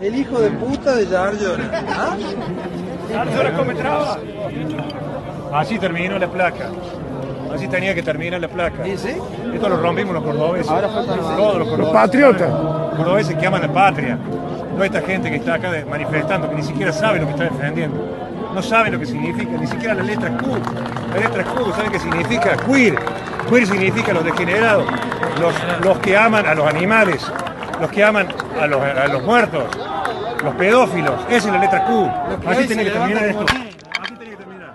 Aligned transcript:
El 0.00 0.14
hijo 0.14 0.38
de 0.38 0.50
puta 0.50 0.94
de 0.94 1.06
Giorgio. 1.06 1.56
¿Ah? 1.88 2.16
come 3.56 3.74
traba. 3.74 4.18
Así 5.52 5.78
terminó 5.78 6.18
la 6.18 6.28
placa. 6.28 6.68
Así 7.52 7.66
tenía 7.66 7.94
que 7.94 8.02
terminar 8.02 8.40
la 8.40 8.48
placa. 8.48 8.86
¿Y 8.86 8.96
sí? 8.96 9.16
Esto 9.54 9.68
lo 9.68 9.78
rompimos 9.78 10.14
los 10.14 10.22
cordobeses. 10.22 10.70
Ahora 10.70 10.88
Todos 10.88 11.58
los 11.58 11.68
cordobeses. 11.68 11.92
patriotas. 11.94 12.48
Los 12.50 12.96
cordobeses 12.96 13.36
que 13.36 13.46
aman 13.46 13.62
la 13.62 13.72
patria. 13.72 14.18
No 14.76 14.84
esta 14.84 15.00
gente 15.00 15.30
que 15.30 15.36
está 15.36 15.54
acá 15.54 15.72
de- 15.72 15.84
manifestando, 15.84 16.48
que 16.48 16.54
ni 16.56 16.62
siquiera 16.62 16.92
sabe 16.92 17.18
lo 17.18 17.26
que 17.26 17.32
está 17.32 17.44
defendiendo. 17.44 17.96
No 18.54 18.62
sabe 18.62 18.90
lo 18.90 18.98
que 19.00 19.06
significa, 19.06 19.50
ni 19.58 19.66
siquiera 19.66 19.94
la 19.94 20.02
letra 20.04 20.30
Q. 20.38 20.46
La 21.14 21.20
letra 21.20 21.44
Q, 21.44 21.72
¿saben 21.74 21.90
qué 21.90 21.98
significa? 21.98 22.56
Queer. 22.58 22.96
Queer 23.50 23.66
significa 23.66 24.12
los 24.12 24.24
degenerados, 24.24 24.84
los, 25.40 25.54
los 25.84 25.98
que 25.98 26.16
aman 26.16 26.46
a 26.46 26.54
los 26.54 26.66
animales, 26.68 27.26
los 27.80 27.90
que 27.90 28.04
aman 28.04 28.28
a 28.60 28.66
los, 28.66 28.80
a 28.80 29.06
los 29.08 29.22
muertos, 29.24 29.64
los 30.42 30.54
pedófilos. 30.54 31.20
Esa 31.28 31.36
es 31.36 31.46
la 31.46 31.58
letra 31.58 31.86
Q. 31.86 31.92
Así 32.48 32.68
tenía 32.68 32.84
que 32.84 32.90
terminar 32.90 33.24
esto. 33.24 33.46
como 33.46 34.04
Así 34.04 34.14
tenía 34.16 34.30
que 34.30 34.36
terminar. 34.36 34.74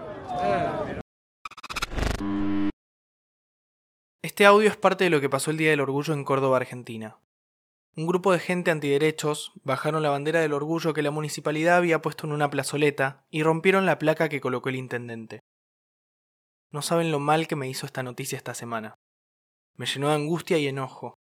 Este 4.21 4.45
audio 4.45 4.69
es 4.69 4.77
parte 4.77 5.03
de 5.03 5.09
lo 5.09 5.21
que 5.21 5.29
pasó 5.29 5.51
el 5.51 5.57
Día 5.57 5.69
del 5.69 5.81
Orgullo 5.81 6.13
en 6.13 6.23
Córdoba, 6.23 6.57
Argentina. 6.57 7.17
Un 7.95 8.07
grupo 8.07 8.31
de 8.31 8.39
gente 8.39 8.71
antiderechos 8.71 9.51
bajaron 9.63 10.01
la 10.01 10.09
bandera 10.09 10.39
del 10.39 10.53
orgullo 10.53 10.95
que 10.95 11.03
la 11.03 11.11
municipalidad 11.11 11.77
había 11.77 12.01
puesto 12.01 12.25
en 12.25 12.33
una 12.33 12.49
plazoleta 12.49 13.23
y 13.29 13.43
rompieron 13.43 13.85
la 13.85 13.99
placa 13.99 14.29
que 14.29 14.41
colocó 14.41 14.69
el 14.69 14.77
intendente. 14.77 15.41
No 16.71 16.81
saben 16.81 17.11
lo 17.11 17.19
mal 17.19 17.47
que 17.47 17.55
me 17.55 17.69
hizo 17.69 17.85
esta 17.85 18.01
noticia 18.01 18.35
esta 18.35 18.55
semana. 18.55 18.95
Me 19.75 19.85
llenó 19.85 20.09
de 20.09 20.15
angustia 20.15 20.57
y 20.57 20.65
enojo, 20.65 21.13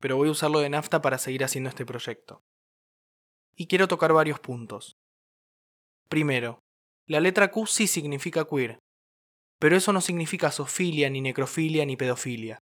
pero 0.00 0.16
voy 0.16 0.28
a 0.28 0.32
usarlo 0.32 0.60
de 0.60 0.70
nafta 0.70 1.02
para 1.02 1.18
seguir 1.18 1.42
haciendo 1.42 1.68
este 1.68 1.84
proyecto. 1.84 2.42
Y 3.60 3.66
quiero 3.66 3.88
tocar 3.88 4.12
varios 4.12 4.38
puntos. 4.38 4.96
Primero, 6.08 6.60
la 7.08 7.18
letra 7.18 7.50
Q 7.50 7.66
sí 7.66 7.88
significa 7.88 8.44
queer, 8.44 8.78
pero 9.58 9.76
eso 9.76 9.92
no 9.92 10.00
significa 10.00 10.52
zoofilia, 10.52 11.10
ni 11.10 11.20
necrofilia, 11.20 11.84
ni 11.84 11.96
pedofilia. 11.96 12.60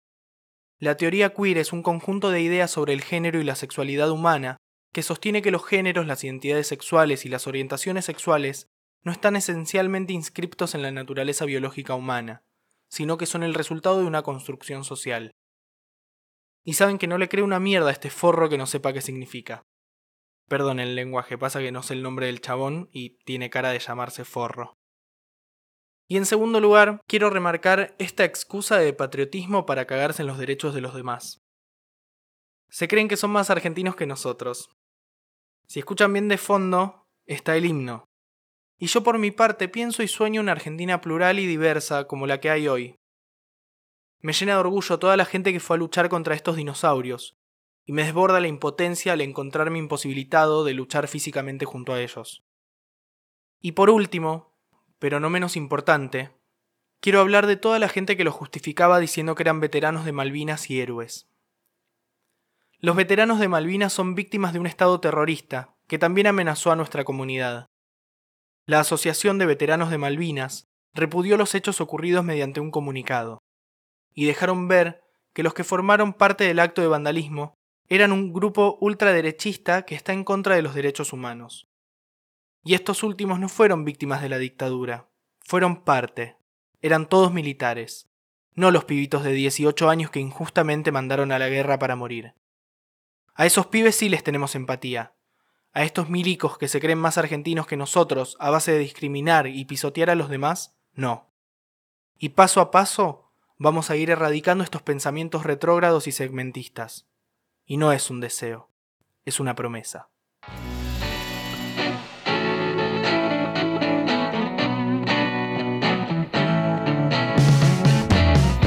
La 0.81 0.97
teoría 0.97 1.33
queer 1.33 1.59
es 1.59 1.73
un 1.73 1.85
conjunto 1.85 2.31
de 2.31 2.41
ideas 2.43 2.73
sobre 2.73 2.93
el 2.93 3.03
género 3.03 3.39
y 3.39 3.45
la 3.45 3.55
sexualidad 3.55 4.11
humana 4.11 4.57
que 4.93 5.05
sostiene 5.05 5.43
que 5.43 5.53
los 5.53 5.65
géneros, 5.65 6.09
las 6.09 6.25
identidades 6.25 6.67
sexuales 6.67 7.25
y 7.25 7.29
las 7.29 7.47
orientaciones 7.47 8.05
sexuales 8.05 8.67
no 9.05 9.13
están 9.13 9.37
esencialmente 9.37 10.13
inscriptos 10.13 10.75
en 10.75 10.83
la 10.83 10.91
naturaleza 10.91 11.45
biológica 11.45 11.95
humana, 11.95 12.43
sino 12.89 13.17
que 13.17 13.27
son 13.27 13.45
el 13.45 13.55
resultado 13.55 14.01
de 14.01 14.07
una 14.07 14.23
construcción 14.23 14.83
social. 14.83 15.31
Y 16.65 16.75
saben 16.75 16.99
que 16.99 17.07
no 17.07 17.17
le 17.17 17.29
creo 17.29 17.45
una 17.45 17.61
mierda 17.61 17.91
a 17.91 17.93
este 17.93 18.11
forro 18.11 18.49
que 18.49 18.59
no 18.59 18.67
sepa 18.67 18.93
qué 18.93 19.01
significa. 19.01 19.63
Perdón 20.51 20.81
el 20.81 20.97
lenguaje, 20.97 21.39
pasa 21.39 21.61
que 21.61 21.71
no 21.71 21.85
sé 21.85 21.95
el 21.95 22.03
nombre 22.03 22.27
del 22.27 22.41
chabón 22.41 22.89
y 22.91 23.11
tiene 23.25 23.51
cara 23.51 23.71
de 23.71 23.79
llamarse 23.79 24.25
forro. 24.25 24.81
Y 26.09 26.17
en 26.17 26.27
segundo 26.27 26.61
lugar, 26.61 27.01
quiero 27.07 27.31
remarcar 27.31 27.95
esta 28.01 28.25
excusa 28.25 28.77
de 28.79 28.93
patriotismo 28.93 29.65
para 29.65 29.87
cagarse 29.87 30.23
en 30.23 30.27
los 30.27 30.39
derechos 30.39 30.75
de 30.75 30.81
los 30.81 30.93
demás. 30.93 31.39
Se 32.69 32.89
creen 32.89 33.07
que 33.07 33.17
son 33.17 33.31
más 33.31 33.49
argentinos 33.49 33.95
que 33.95 34.07
nosotros. 34.07 34.71
Si 35.69 35.79
escuchan 35.79 36.13
bien 36.13 36.27
de 36.27 36.37
fondo, 36.37 37.07
está 37.27 37.57
el 37.57 37.65
himno. 37.65 38.07
Y 38.77 38.89
yo 38.89 39.05
por 39.05 39.19
mi 39.19 39.31
parte 39.31 39.69
pienso 39.69 40.03
y 40.03 40.09
sueño 40.09 40.41
una 40.41 40.51
Argentina 40.51 41.01
plural 41.01 41.39
y 41.39 41.47
diversa 41.47 42.09
como 42.09 42.27
la 42.27 42.41
que 42.41 42.51
hay 42.51 42.67
hoy. 42.67 42.97
Me 44.19 44.33
llena 44.33 44.55
de 44.55 44.59
orgullo 44.59 44.99
toda 44.99 45.17
la 45.17 45.27
gente 45.27 45.53
que 45.53 45.61
fue 45.61 45.77
a 45.77 45.79
luchar 45.79 46.09
contra 46.09 46.35
estos 46.35 46.57
dinosaurios, 46.57 47.37
y 47.87 47.93
me 47.93 48.05
desborda 48.05 48.41
la 48.41 48.49
impotencia 48.49 49.13
al 49.13 49.21
encontrarme 49.21 49.79
imposibilitado 49.79 50.65
de 50.65 50.75
luchar 50.75 51.09
físicamente 51.09 51.65
junto 51.65 51.93
a 51.93 52.01
ellos. 52.01 52.45
Y 53.61 53.73
por 53.73 53.91
último, 53.91 54.55
pero 54.99 55.21
no 55.21 55.31
menos 55.31 55.57
importante, 55.57 56.31
quiero 57.01 57.21
hablar 57.21 57.47
de 57.47 57.57
toda 57.57 57.79
la 57.79 57.89
gente 57.89 58.17
que 58.17 58.25
los 58.25 58.35
justificaba 58.35 59.01
diciendo 59.01 59.35
que 59.35 59.43
eran 59.43 59.61
veteranos 59.61 60.05
de 60.05 60.13
Malvinas 60.13 60.71
y 60.71 60.81
héroes. 60.81 61.29
Los 62.79 62.97
veteranos 62.97 63.41
de 63.41 63.49
Malvinas 63.49 63.93
son 63.93 64.15
víctimas 64.15 64.53
de 64.53 64.59
un 64.59 64.67
Estado 64.67 65.01
terrorista 65.01 65.75
que 65.87 65.99
también 65.99 66.29
amenazó 66.29 66.71
a 66.71 66.77
nuestra 66.77 67.05
comunidad. 67.05 67.67
La 68.65 68.81
Asociación 68.81 69.39
de 69.39 69.47
Veteranos 69.47 69.91
de 69.91 69.99
Malvinas 69.99 70.69
repudió 70.95 71.37
los 71.37 71.55
hechos 71.55 71.81
ocurridos 71.81 72.25
mediante 72.25 72.61
un 72.61 72.71
comunicado, 72.71 73.41
y 74.15 74.27
dejaron 74.27 74.69
ver 74.69 75.03
que 75.33 75.43
los 75.43 75.55
que 75.55 75.65
formaron 75.65 76.13
parte 76.13 76.45
del 76.45 76.59
acto 76.59 76.81
de 76.81 76.89
vandalismo 76.89 77.55
eran 77.91 78.13
un 78.13 78.33
grupo 78.33 78.79
ultraderechista 78.81 79.83
que 79.83 79.97
está 79.97 80.13
en 80.13 80.23
contra 80.23 80.55
de 80.55 80.63
los 80.63 80.77
derechos 80.77 81.13
humanos. 81.13 81.69
Y 82.63 82.75
estos 82.75 83.03
últimos 83.03 83.41
no 83.41 83.49
fueron 83.49 83.85
víctimas 83.85 84.23
de 84.23 84.29
la 84.29 84.39
dictadura, 84.39 85.11
fueron 85.41 85.83
parte. 85.83 86.37
Eran 86.83 87.09
todos 87.09 87.33
militares, 87.33 88.09
no 88.55 88.71
los 88.71 88.85
pibitos 88.85 89.25
de 89.25 89.33
18 89.33 89.91
años 89.91 90.13
que 90.13 90.21
injustamente 90.21 90.93
mandaron 90.93 91.33
a 91.33 91.41
la 91.41 91.49
guerra 91.49 91.81
para 91.81 91.97
morir. 91.97 92.35
A 93.35 93.45
esos 93.45 93.67
pibes 93.67 93.97
sí 93.97 94.09
les 94.09 94.23
tenemos 94.23 94.55
empatía. 94.55 95.17
A 95.73 95.83
estos 95.83 96.09
milicos 96.09 96.59
que 96.59 96.69
se 96.69 96.81
creen 96.81 96.99
más 96.99 97.19
argentinos 97.19 97.67
que 97.67 97.77
nosotros 97.77 98.37
a 98.39 98.51
base 98.51 98.71
de 98.71 98.79
discriminar 98.79 99.49
y 99.49 99.65
pisotear 99.65 100.11
a 100.11 100.15
los 100.15 100.29
demás, 100.29 100.79
no. 100.93 101.35
Y 102.17 102.31
paso 102.31 102.61
a 102.61 102.71
paso 102.71 103.33
vamos 103.59 103.91
a 103.91 103.97
ir 103.97 104.11
erradicando 104.11 104.63
estos 104.63 104.83
pensamientos 104.83 105.45
retrógrados 105.45 106.07
y 106.07 106.13
segmentistas. 106.13 107.10
Y 107.71 107.77
no 107.77 107.93
es 107.93 108.11
un 108.11 108.19
deseo, 108.19 108.69
es 109.25 109.39
una 109.39 109.55
promesa. 109.55 110.09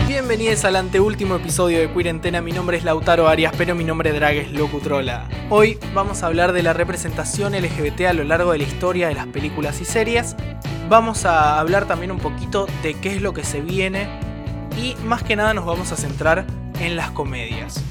Bienvenidos 0.08 0.64
al 0.64 0.78
anteúltimo 0.78 1.36
episodio 1.36 1.80
de 1.80 1.90
Cuarentena. 1.90 2.40
Mi 2.40 2.53
nombre 2.53 2.78
es 2.78 2.86
Lautaro 2.86 3.28
Arias, 3.28 3.53
pero 3.58 3.75
mi 3.75 3.84
nombre 3.84 4.14
drag 4.14 4.38
es 4.38 4.53
Locutrola. 4.53 5.28
Hoy 5.50 5.78
vamos 5.94 6.24
a 6.24 6.28
hablar 6.28 6.53
de 6.53 6.64
la 6.64 6.72
representación 6.72 7.52
LGBT 7.62 8.03
a 8.08 8.14
lo 8.14 8.24
largo 8.24 8.53
de 8.53 8.59
la 8.59 8.64
historia 8.64 9.09
de 9.09 9.16
las 9.16 9.28
películas 9.28 9.81
y 9.81 9.84
series. 9.84 10.38
Vamos 10.88 11.25
a 11.25 11.59
hablar 11.59 11.90
también 11.90 12.14
un 12.14 12.20
poquito 12.20 12.68
de 12.81 12.94
qué 12.94 13.18
es 13.18 13.22
lo 13.22 13.34
que 13.34 13.44
se 13.44 13.59
viene 13.59 14.08
y 14.81 14.96
más 15.03 15.24
que 15.24 15.35
nada 15.35 15.53
nos 15.53 15.66
vamos 15.66 15.91
a 15.91 15.97
centrar 15.97 16.46
en 16.80 16.96
las 16.96 17.12
comedias. 17.12 17.84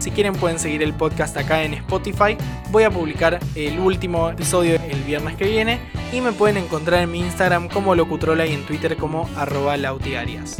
Si 0.00 0.10
quieren 0.10 0.32
pueden 0.32 0.58
seguir 0.58 0.82
el 0.82 0.94
podcast 0.94 1.36
acá 1.36 1.62
en 1.62 1.74
Spotify. 1.74 2.34
Voy 2.70 2.84
a 2.84 2.90
publicar 2.90 3.38
el 3.54 3.78
último 3.78 4.30
episodio 4.30 4.80
el 4.80 5.02
viernes 5.02 5.36
que 5.36 5.44
viene 5.44 5.78
y 6.10 6.22
me 6.22 6.32
pueden 6.32 6.56
encontrar 6.56 7.02
en 7.02 7.12
mi 7.12 7.20
Instagram 7.20 7.68
como 7.68 7.94
Locutrola 7.94 8.46
y 8.46 8.54
en 8.54 8.64
Twitter 8.64 8.96
como 8.96 9.28
arroba 9.36 9.76
lautiarias. 9.76 10.56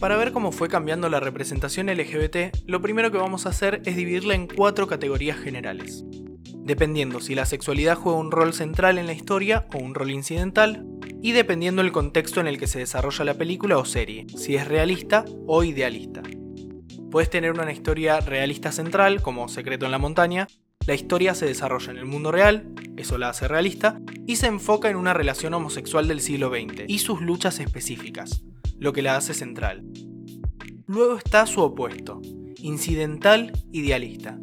Para 0.00 0.16
ver 0.16 0.32
cómo 0.32 0.50
fue 0.50 0.70
cambiando 0.70 1.10
la 1.10 1.20
representación 1.20 1.88
LGBT, 1.88 2.56
lo 2.64 2.80
primero 2.80 3.12
que 3.12 3.18
vamos 3.18 3.44
a 3.44 3.50
hacer 3.50 3.82
es 3.84 3.96
dividirla 3.96 4.34
en 4.34 4.46
cuatro 4.46 4.86
categorías 4.86 5.36
generales. 5.38 6.06
Dependiendo 6.56 7.20
si 7.20 7.34
la 7.34 7.44
sexualidad 7.44 7.98
juega 7.98 8.18
un 8.18 8.30
rol 8.30 8.54
central 8.54 8.96
en 8.96 9.06
la 9.06 9.12
historia 9.12 9.66
o 9.74 9.78
un 9.78 9.94
rol 9.94 10.10
incidental, 10.10 10.86
y 11.20 11.32
dependiendo 11.32 11.82
el 11.82 11.92
contexto 11.92 12.40
en 12.40 12.46
el 12.46 12.58
que 12.58 12.66
se 12.66 12.78
desarrolla 12.78 13.26
la 13.26 13.34
película 13.34 13.76
o 13.76 13.84
serie, 13.84 14.26
si 14.34 14.56
es 14.56 14.66
realista 14.66 15.26
o 15.46 15.64
idealista. 15.64 16.22
Puedes 17.10 17.28
tener 17.28 17.52
una 17.52 17.70
historia 17.70 18.20
realista 18.20 18.72
central, 18.72 19.20
como 19.20 19.48
Secreto 19.48 19.84
en 19.84 19.92
la 19.92 19.98
Montaña, 19.98 20.48
la 20.86 20.94
historia 20.94 21.34
se 21.34 21.44
desarrolla 21.44 21.92
en 21.92 21.98
el 21.98 22.06
mundo 22.06 22.32
real, 22.32 22.72
eso 22.96 23.18
la 23.18 23.28
hace 23.28 23.48
realista, 23.48 24.00
y 24.26 24.36
se 24.36 24.46
enfoca 24.46 24.88
en 24.88 24.96
una 24.96 25.12
relación 25.12 25.52
homosexual 25.52 26.08
del 26.08 26.22
siglo 26.22 26.48
XX 26.48 26.84
y 26.88 27.00
sus 27.00 27.20
luchas 27.20 27.60
específicas, 27.60 28.44
lo 28.80 28.92
que 28.92 29.02
la 29.02 29.16
hace 29.16 29.34
central. 29.34 29.84
Luego 30.86 31.16
está 31.16 31.46
su 31.46 31.60
opuesto, 31.60 32.20
incidental 32.58 33.52
idealista. 33.70 34.40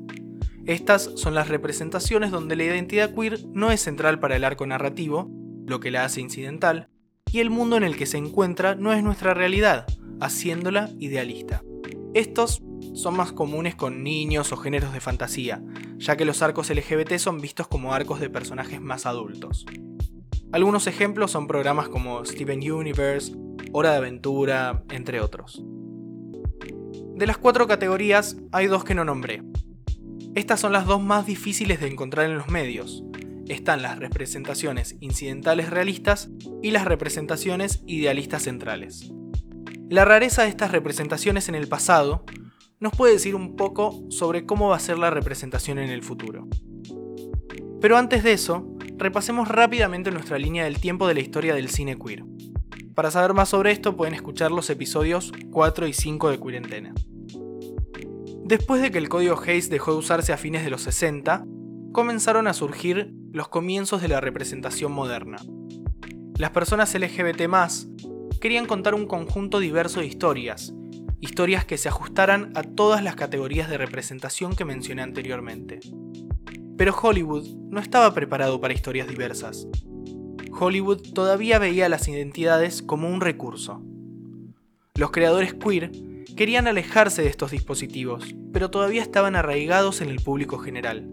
Estas 0.66 1.12
son 1.16 1.34
las 1.34 1.50
representaciones 1.50 2.32
donde 2.32 2.56
la 2.56 2.64
identidad 2.64 3.14
queer 3.14 3.40
no 3.54 3.72
es 3.72 3.82
central 3.82 4.20
para 4.20 4.36
el 4.36 4.44
arco 4.44 4.66
narrativo, 4.66 5.30
lo 5.66 5.80
que 5.80 5.92
la 5.92 6.06
hace 6.06 6.22
incidental, 6.22 6.90
y 7.32 7.40
el 7.40 7.50
mundo 7.50 7.76
en 7.76 7.84
el 7.84 7.98
que 7.98 8.06
se 8.06 8.18
encuentra 8.18 8.76
no 8.76 8.94
es 8.94 9.04
nuestra 9.04 9.34
realidad, 9.34 9.86
haciéndola 10.22 10.90
idealista. 11.00 11.64
Estos 12.14 12.62
son 12.94 13.18
más 13.18 13.32
comunes 13.32 13.76
con 13.76 14.04
niños 14.04 14.52
o 14.52 14.58
géneros 14.58 14.94
de 14.94 15.00
fantasía, 15.00 15.62
ya 15.98 16.16
que 16.16 16.26
los 16.26 16.42
arcos 16.42 16.70
LGBT 16.70 17.18
son 17.18 17.42
vistos 17.42 17.68
como 17.68 17.94
arcos 17.94 18.20
de 18.20 18.30
personajes 18.30 18.82
más 18.82 19.06
adultos. 19.06 19.66
Algunos 20.52 20.88
ejemplos 20.88 21.32
son 21.32 21.48
programas 21.48 21.90
como 21.90 22.24
Steven 22.24 22.72
Universe, 22.72 23.34
Hora 23.72 23.92
de 23.92 23.98
Aventura, 23.98 24.84
entre 24.90 25.20
otros. 25.20 25.64
De 27.16 27.28
las 27.28 27.38
cuatro 27.38 27.68
categorías, 27.68 28.38
hay 28.52 28.68
dos 28.68 28.84
que 28.84 28.96
no 28.96 29.04
nombré. 29.04 29.44
Estas 30.36 30.60
son 30.60 30.72
las 30.72 30.86
dos 30.86 31.02
más 31.02 31.26
difíciles 31.26 31.80
de 31.80 31.88
encontrar 31.88 32.28
en 32.28 32.38
los 32.38 32.50
medios. 32.50 33.04
Están 33.48 33.82
las 33.82 33.98
representaciones 33.98 34.96
incidentales 35.00 35.70
realistas 35.70 36.30
y 36.62 36.72
las 36.72 36.86
representaciones 36.86 37.82
idealistas 37.88 38.44
centrales. 38.44 39.12
La 39.90 40.06
rareza 40.06 40.44
de 40.44 40.50
estas 40.50 40.72
representaciones 40.72 41.50
en 41.50 41.56
el 41.56 41.68
pasado 41.68 42.24
nos 42.80 42.94
puede 42.94 43.14
decir 43.14 43.36
un 43.36 43.56
poco 43.56 44.04
sobre 44.10 44.46
cómo 44.46 44.70
va 44.70 44.76
a 44.76 44.80
ser 44.80 45.00
la 45.00 45.10
representación 45.10 45.80
en 45.80 45.90
el 45.90 46.04
futuro. 46.04 46.48
Pero 47.82 47.98
antes 47.98 48.24
de 48.24 48.34
eso, 48.34 48.68
repasemos 48.98 49.48
rápidamente 49.48 50.12
nuestra 50.12 50.38
línea 50.38 50.66
del 50.66 50.80
tiempo 50.80 51.08
de 51.08 51.14
la 51.14 51.22
historia 51.22 51.56
del 51.56 51.70
cine 51.70 51.98
queer. 51.98 52.24
Para 52.98 53.12
saber 53.12 53.36
más 53.36 53.50
sobre 53.50 53.72
esto 53.72 53.96
pueden 53.96 54.16
escuchar 54.16 54.50
los 54.50 54.72
episodios 54.72 55.32
4 55.52 55.86
y 55.86 55.94
5 55.94 56.32
de 56.32 56.40
Queerentena. 56.40 56.96
Después 58.44 58.82
de 58.82 58.90
que 58.90 58.98
el 58.98 59.08
código 59.08 59.40
Hayes 59.40 59.70
dejó 59.70 59.92
de 59.92 60.00
usarse 60.00 60.34
a 60.34 60.38
fines 60.38 60.64
de 60.64 60.72
los 60.72 60.82
60, 60.82 61.46
comenzaron 61.92 62.48
a 62.48 62.56
surgir 62.56 63.14
los 63.32 63.50
comienzos 63.50 64.02
de 64.02 64.08
la 64.08 64.20
representación 64.20 64.94
moderna. 64.94 65.38
Las 66.40 66.50
personas 66.50 66.96
LGBT 66.96 67.44
querían 68.42 68.66
contar 68.66 68.96
un 68.96 69.06
conjunto 69.06 69.60
diverso 69.60 70.00
de 70.00 70.08
historias, 70.08 70.74
historias 71.20 71.66
que 71.66 71.78
se 71.78 71.90
ajustaran 71.90 72.52
a 72.56 72.64
todas 72.64 73.04
las 73.04 73.16
categorías 73.16 73.70
de 73.70 73.78
representación 73.78 74.56
que 74.56 74.66
mencioné 74.66 75.04
anteriormente. 75.04 75.82
Pero 76.76 76.98
Hollywood 77.00 77.48
no 77.70 77.80
estaba 77.80 78.12
preparado 78.16 78.60
para 78.60 78.74
historias 78.74 79.08
diversas. 79.08 79.68
Hollywood 80.60 81.02
todavía 81.14 81.60
veía 81.60 81.88
las 81.90 82.08
identidades 82.08 82.82
como 82.82 83.08
un 83.08 83.22
recurso. 83.22 83.82
Los 84.96 85.12
creadores 85.12 85.54
queer 85.54 85.92
querían 86.36 86.68
alejarse 86.68 87.22
de 87.22 87.30
estos 87.30 87.52
dispositivos, 87.52 88.36
pero 88.52 88.72
todavía 88.72 89.02
estaban 89.02 89.36
arraigados 89.36 90.02
en 90.02 90.10
el 90.10 90.20
público 90.20 90.58
general. 90.58 91.12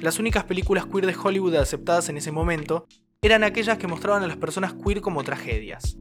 Las 0.00 0.18
únicas 0.18 0.44
películas 0.44 0.86
queer 0.86 1.06
de 1.06 1.16
Hollywood 1.16 1.56
aceptadas 1.56 2.08
en 2.08 2.16
ese 2.16 2.32
momento 2.32 2.86
eran 3.20 3.44
aquellas 3.44 3.76
que 3.76 3.86
mostraban 3.86 4.22
a 4.22 4.26
las 4.26 4.38
personas 4.38 4.72
queer 4.72 5.02
como 5.02 5.22
tragedias. 5.22 5.98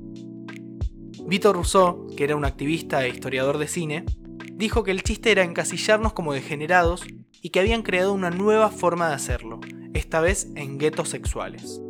Vito 1.26 1.52
Rousseau, 1.52 2.08
que 2.16 2.24
era 2.24 2.38
un 2.38 2.46
activista 2.46 3.06
e 3.06 3.10
historiador 3.10 3.58
de 3.58 3.68
cine, 3.68 4.06
dijo 4.54 4.84
que 4.84 4.92
el 4.92 5.04
chiste 5.04 5.32
era 5.32 5.44
encasillarnos 5.44 6.14
como 6.14 6.34
degenerados 6.34 7.04
y 7.42 7.50
que 7.50 7.60
habían 7.60 7.82
creado 7.82 8.14
una 8.14 8.30
nueva 8.30 8.70
forma 8.70 9.10
de 9.10 9.16
hacerlo, 9.16 9.60
esta 9.94 10.22
vez 10.22 10.48
en 10.56 10.78
guetos 10.78 11.10
sexuales. 11.10 11.82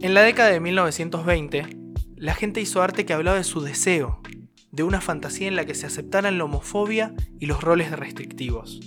En 0.00 0.14
la 0.14 0.22
década 0.22 0.50
de 0.50 0.60
1920, 0.60 1.66
la 2.14 2.32
gente 2.32 2.60
hizo 2.60 2.82
arte 2.82 3.04
que 3.04 3.14
hablaba 3.14 3.36
de 3.36 3.42
su 3.42 3.62
deseo, 3.62 4.20
de 4.70 4.84
una 4.84 5.00
fantasía 5.00 5.48
en 5.48 5.56
la 5.56 5.64
que 5.64 5.74
se 5.74 5.86
aceptaran 5.86 6.38
la 6.38 6.44
homofobia 6.44 7.14
y 7.40 7.46
los 7.46 7.64
roles 7.64 7.90
restrictivos. 7.90 8.78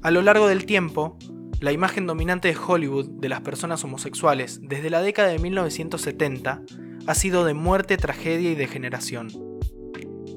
A 0.00 0.10
lo 0.10 0.22
largo 0.22 0.48
del 0.48 0.64
tiempo, 0.64 1.18
la 1.60 1.72
imagen 1.72 2.06
dominante 2.06 2.48
de 2.48 2.56
Hollywood 2.56 3.20
de 3.20 3.28
las 3.28 3.42
personas 3.42 3.84
homosexuales 3.84 4.60
desde 4.62 4.88
la 4.88 5.02
década 5.02 5.28
de 5.28 5.38
1970 5.38 6.62
ha 7.06 7.14
sido 7.14 7.44
de 7.44 7.52
muerte, 7.52 7.98
tragedia 7.98 8.50
y 8.50 8.54
degeneración. 8.54 9.28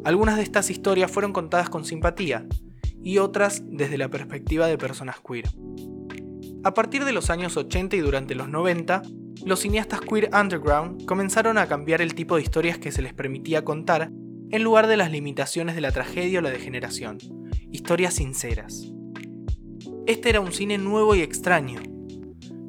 Algunas 0.04 0.36
de 0.36 0.44
estas 0.44 0.70
historias 0.70 1.12
fueron 1.12 1.32
contadas 1.32 1.70
con 1.70 1.86
simpatía 1.86 2.46
y 3.02 3.20
otras 3.20 3.64
desde 3.66 3.98
la 3.98 4.10
perspectiva 4.10 4.68
de 4.68 4.78
personas 4.78 5.16
queer. 5.26 5.46
A 6.66 6.74
partir 6.74 7.06
de 7.06 7.14
los 7.14 7.30
años 7.30 7.56
80 7.56 7.96
y 7.96 8.00
durante 8.00 8.36
los 8.36 8.50
90, 8.50 9.02
los 9.46 9.60
cineastas 9.60 10.02
queer 10.02 10.30
underground 10.34 11.06
comenzaron 11.06 11.58
a 11.58 11.68
cambiar 11.68 12.02
el 12.02 12.16
tipo 12.16 12.36
de 12.36 12.42
historias 12.42 12.78
que 12.78 12.92
se 12.92 13.02
les 13.02 13.14
permitía 13.14 13.64
contar 13.64 14.12
en 14.52 14.64
lugar 14.64 14.88
de 14.88 14.98
las 14.98 15.12
limitaciones 15.12 15.76
de 15.76 15.82
la 15.82 15.92
tragedia 15.92 16.40
o 16.40 16.42
la 16.42 16.50
degeneración, 16.50 17.18
historias 17.72 18.16
sinceras. 18.16 18.92
Este 20.08 20.30
era 20.30 20.42
un 20.42 20.52
cine 20.52 20.78
nuevo 20.78 21.16
y 21.16 21.22
extraño, 21.22 21.80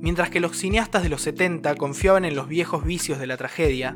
Mientras 0.00 0.30
que 0.30 0.40
los 0.40 0.56
cineastas 0.56 1.02
de 1.02 1.10
los 1.10 1.20
70 1.20 1.74
confiaban 1.74 2.24
en 2.24 2.34
los 2.34 2.48
viejos 2.48 2.84
vicios 2.84 3.18
de 3.18 3.26
la 3.26 3.36
tragedia, 3.36 3.94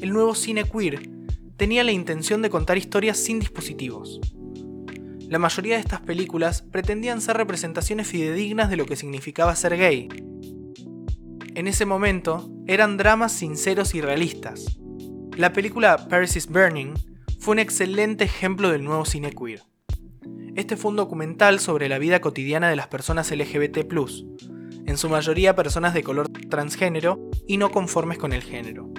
el 0.00 0.10
nuevo 0.10 0.34
cine 0.34 0.64
queer 0.64 1.10
tenía 1.58 1.84
la 1.84 1.92
intención 1.92 2.40
de 2.40 2.48
contar 2.48 2.78
historias 2.78 3.18
sin 3.18 3.38
dispositivos. 3.38 4.18
La 5.28 5.38
mayoría 5.38 5.74
de 5.74 5.80
estas 5.80 6.00
películas 6.00 6.62
pretendían 6.62 7.20
ser 7.20 7.36
representaciones 7.36 8.06
fidedignas 8.06 8.70
de 8.70 8.76
lo 8.76 8.86
que 8.86 8.96
significaba 8.96 9.54
ser 9.56 9.76
gay. 9.76 10.08
En 11.56 11.66
ese 11.68 11.86
momento, 11.86 12.50
eran 12.66 12.98
dramas 12.98 13.32
sinceros 13.32 13.94
y 13.94 14.02
realistas. 14.02 14.76
La 15.38 15.54
película 15.54 16.06
Paris 16.06 16.36
is 16.36 16.48
Burning 16.48 16.92
fue 17.40 17.52
un 17.52 17.60
excelente 17.60 18.24
ejemplo 18.24 18.68
del 18.68 18.84
nuevo 18.84 19.06
cine 19.06 19.32
queer. 19.32 19.62
Este 20.54 20.76
fue 20.76 20.90
un 20.90 20.98
documental 20.98 21.58
sobre 21.58 21.88
la 21.88 21.98
vida 21.98 22.20
cotidiana 22.20 22.68
de 22.68 22.76
las 22.76 22.88
personas 22.88 23.30
LGBT, 23.30 23.78
en 24.84 24.98
su 24.98 25.08
mayoría 25.08 25.56
personas 25.56 25.94
de 25.94 26.02
color 26.02 26.28
transgénero 26.28 27.30
y 27.48 27.56
no 27.56 27.70
conformes 27.70 28.18
con 28.18 28.34
el 28.34 28.42
género. 28.42 28.90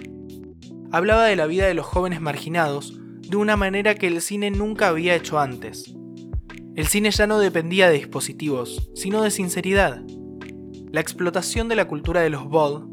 Hablaba 0.92 1.26
de 1.26 1.36
la 1.36 1.46
vida 1.46 1.68
de 1.68 1.76
los 1.76 1.86
jóvenes 1.86 2.22
marginados 2.22 3.00
de 3.22 3.38
una 3.38 3.56
manera 3.56 3.94
que 3.94 4.08
el 4.08 4.20
cine 4.20 4.50
nunca 4.50 4.88
había 4.88 5.14
hecho 5.14 5.38
antes. 5.38 5.94
El 6.76 6.88
cine 6.88 7.12
ya 7.12 7.28
no 7.28 7.38
dependía 7.38 7.88
de 7.88 7.98
dispositivos, 7.98 8.90
sino 8.96 9.22
de 9.22 9.30
sinceridad. 9.30 10.02
La 10.98 11.02
explotación 11.02 11.68
de 11.68 11.76
la 11.76 11.88
cultura 11.88 12.22
de 12.22 12.32
los 12.32 12.50
ball 12.50 12.90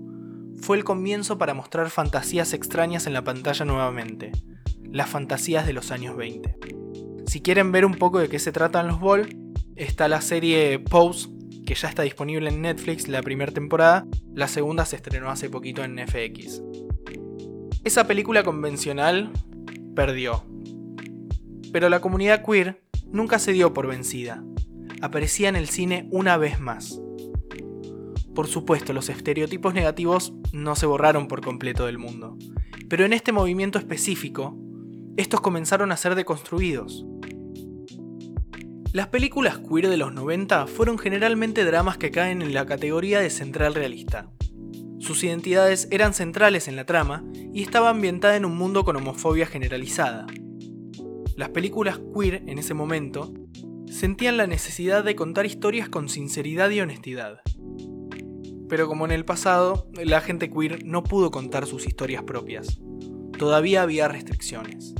fue 0.60 0.76
el 0.76 0.84
comienzo 0.84 1.38
para 1.38 1.54
mostrar 1.54 1.88
fantasías 1.88 2.52
extrañas 2.52 3.06
en 3.06 3.14
la 3.14 3.24
pantalla 3.24 3.64
nuevamente, 3.64 4.30
las 4.92 5.08
fantasías 5.08 5.66
de 5.66 5.72
los 5.72 5.90
años 5.90 6.14
20. 6.14 6.54
Si 7.24 7.40
quieren 7.40 7.72
ver 7.72 7.86
un 7.86 7.94
poco 7.94 8.18
de 8.18 8.28
qué 8.28 8.38
se 8.38 8.52
tratan 8.52 8.88
los 8.88 9.00
ball, 9.00 9.54
está 9.76 10.06
la 10.08 10.20
serie 10.20 10.78
Pose 10.80 11.30
que 11.64 11.74
ya 11.74 11.88
está 11.88 12.02
disponible 12.02 12.50
en 12.50 12.60
Netflix 12.60 13.08
la 13.08 13.22
primera 13.22 13.52
temporada, 13.52 14.06
la 14.34 14.48
segunda 14.48 14.84
se 14.84 14.96
estrenó 14.96 15.30
hace 15.30 15.48
poquito 15.48 15.82
en 15.82 15.96
FX. 15.96 16.62
Esa 17.84 18.06
película 18.06 18.42
convencional 18.42 19.32
perdió. 19.96 20.44
Pero 21.72 21.88
la 21.88 22.00
comunidad 22.00 22.44
queer 22.44 22.82
nunca 23.06 23.38
se 23.38 23.54
dio 23.54 23.72
por 23.72 23.86
vencida. 23.86 24.44
Aparecía 25.00 25.48
en 25.48 25.56
el 25.56 25.70
cine 25.70 26.06
una 26.10 26.36
vez 26.36 26.60
más. 26.60 27.00
Por 28.34 28.46
supuesto, 28.48 28.92
los 28.92 29.08
estereotipos 29.08 29.74
negativos 29.74 30.32
no 30.52 30.76
se 30.76 30.86
borraron 30.86 31.28
por 31.28 31.40
completo 31.40 31.86
del 31.86 31.98
mundo, 31.98 32.36
pero 32.88 33.04
en 33.04 33.12
este 33.12 33.32
movimiento 33.32 33.78
específico, 33.78 34.58
estos 35.16 35.40
comenzaron 35.40 35.92
a 35.92 35.96
ser 35.96 36.14
deconstruidos, 36.14 37.06
las 38.94 39.08
películas 39.08 39.58
queer 39.58 39.88
de 39.88 39.96
los 39.96 40.14
90 40.14 40.68
fueron 40.68 40.98
generalmente 40.98 41.64
dramas 41.64 41.98
que 41.98 42.12
caen 42.12 42.42
en 42.42 42.54
la 42.54 42.64
categoría 42.64 43.18
de 43.18 43.28
central 43.28 43.74
realista. 43.74 44.30
Sus 45.00 45.24
identidades 45.24 45.88
eran 45.90 46.14
centrales 46.14 46.68
en 46.68 46.76
la 46.76 46.86
trama 46.86 47.24
y 47.52 47.62
estaba 47.64 47.90
ambientada 47.90 48.36
en 48.36 48.44
un 48.44 48.56
mundo 48.56 48.84
con 48.84 48.94
homofobia 48.94 49.46
generalizada. 49.46 50.28
Las 51.36 51.48
películas 51.48 51.98
queer 52.14 52.44
en 52.46 52.60
ese 52.60 52.72
momento 52.72 53.34
sentían 53.90 54.36
la 54.36 54.46
necesidad 54.46 55.02
de 55.02 55.16
contar 55.16 55.44
historias 55.44 55.88
con 55.88 56.08
sinceridad 56.08 56.70
y 56.70 56.80
honestidad. 56.80 57.40
Pero 58.74 58.88
como 58.88 59.04
en 59.04 59.12
el 59.12 59.24
pasado, 59.24 59.86
la 59.92 60.20
gente 60.20 60.50
queer 60.50 60.84
no 60.84 61.04
pudo 61.04 61.30
contar 61.30 61.64
sus 61.64 61.86
historias 61.86 62.24
propias. 62.24 62.80
Todavía 63.38 63.82
había 63.82 64.08
restricciones. 64.08 64.96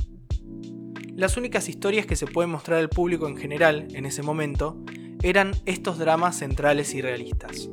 Las 1.13 1.35
únicas 1.35 1.67
historias 1.67 2.05
que 2.05 2.15
se 2.15 2.25
pueden 2.25 2.51
mostrar 2.51 2.79
al 2.79 2.87
público 2.87 3.27
en 3.27 3.35
general 3.35 3.89
en 3.91 4.05
ese 4.05 4.23
momento 4.23 4.81
eran 5.23 5.51
estos 5.65 5.97
dramas 5.97 6.37
centrales 6.37 6.93
y 6.93 7.01
realistas. 7.01 7.69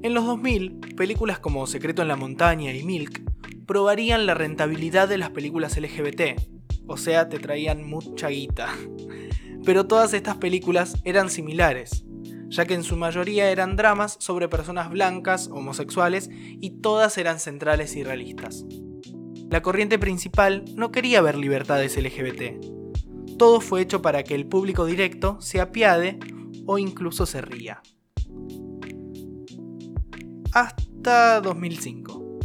En 0.00 0.14
los 0.14 0.24
2000, 0.24 0.94
películas 0.96 1.40
como 1.40 1.66
Secreto 1.66 2.00
en 2.00 2.08
la 2.08 2.16
Montaña 2.16 2.72
y 2.72 2.82
Milk 2.84 3.20
probarían 3.66 4.24
la 4.24 4.32
rentabilidad 4.32 5.10
de 5.10 5.18
las 5.18 5.28
películas 5.28 5.76
LGBT, 5.76 6.40
o 6.86 6.96
sea, 6.96 7.28
te 7.28 7.38
traían 7.38 7.84
mucha 7.84 8.28
guita. 8.28 8.74
Pero 9.66 9.86
todas 9.86 10.14
estas 10.14 10.38
películas 10.38 10.96
eran 11.04 11.28
similares, 11.28 12.06
ya 12.48 12.64
que 12.66 12.74
en 12.74 12.82
su 12.82 12.96
mayoría 12.96 13.50
eran 13.50 13.76
dramas 13.76 14.16
sobre 14.20 14.48
personas 14.48 14.90
blancas, 14.90 15.48
homosexuales, 15.52 16.30
y 16.32 16.80
todas 16.80 17.18
eran 17.18 17.38
centrales 17.38 17.94
y 17.96 18.04
realistas. 18.04 18.64
La 19.50 19.62
corriente 19.62 19.98
principal 19.98 20.64
no 20.74 20.90
quería 20.90 21.22
ver 21.22 21.36
libertades 21.36 21.96
LGBT. 21.96 23.36
Todo 23.38 23.60
fue 23.60 23.80
hecho 23.80 24.02
para 24.02 24.22
que 24.22 24.34
el 24.34 24.46
público 24.46 24.84
directo 24.84 25.40
se 25.40 25.60
apiade 25.60 26.18
o 26.66 26.78
incluso 26.78 27.24
se 27.24 27.40
ría. 27.40 27.82
Hasta 30.52 31.40
2005. 31.40 32.38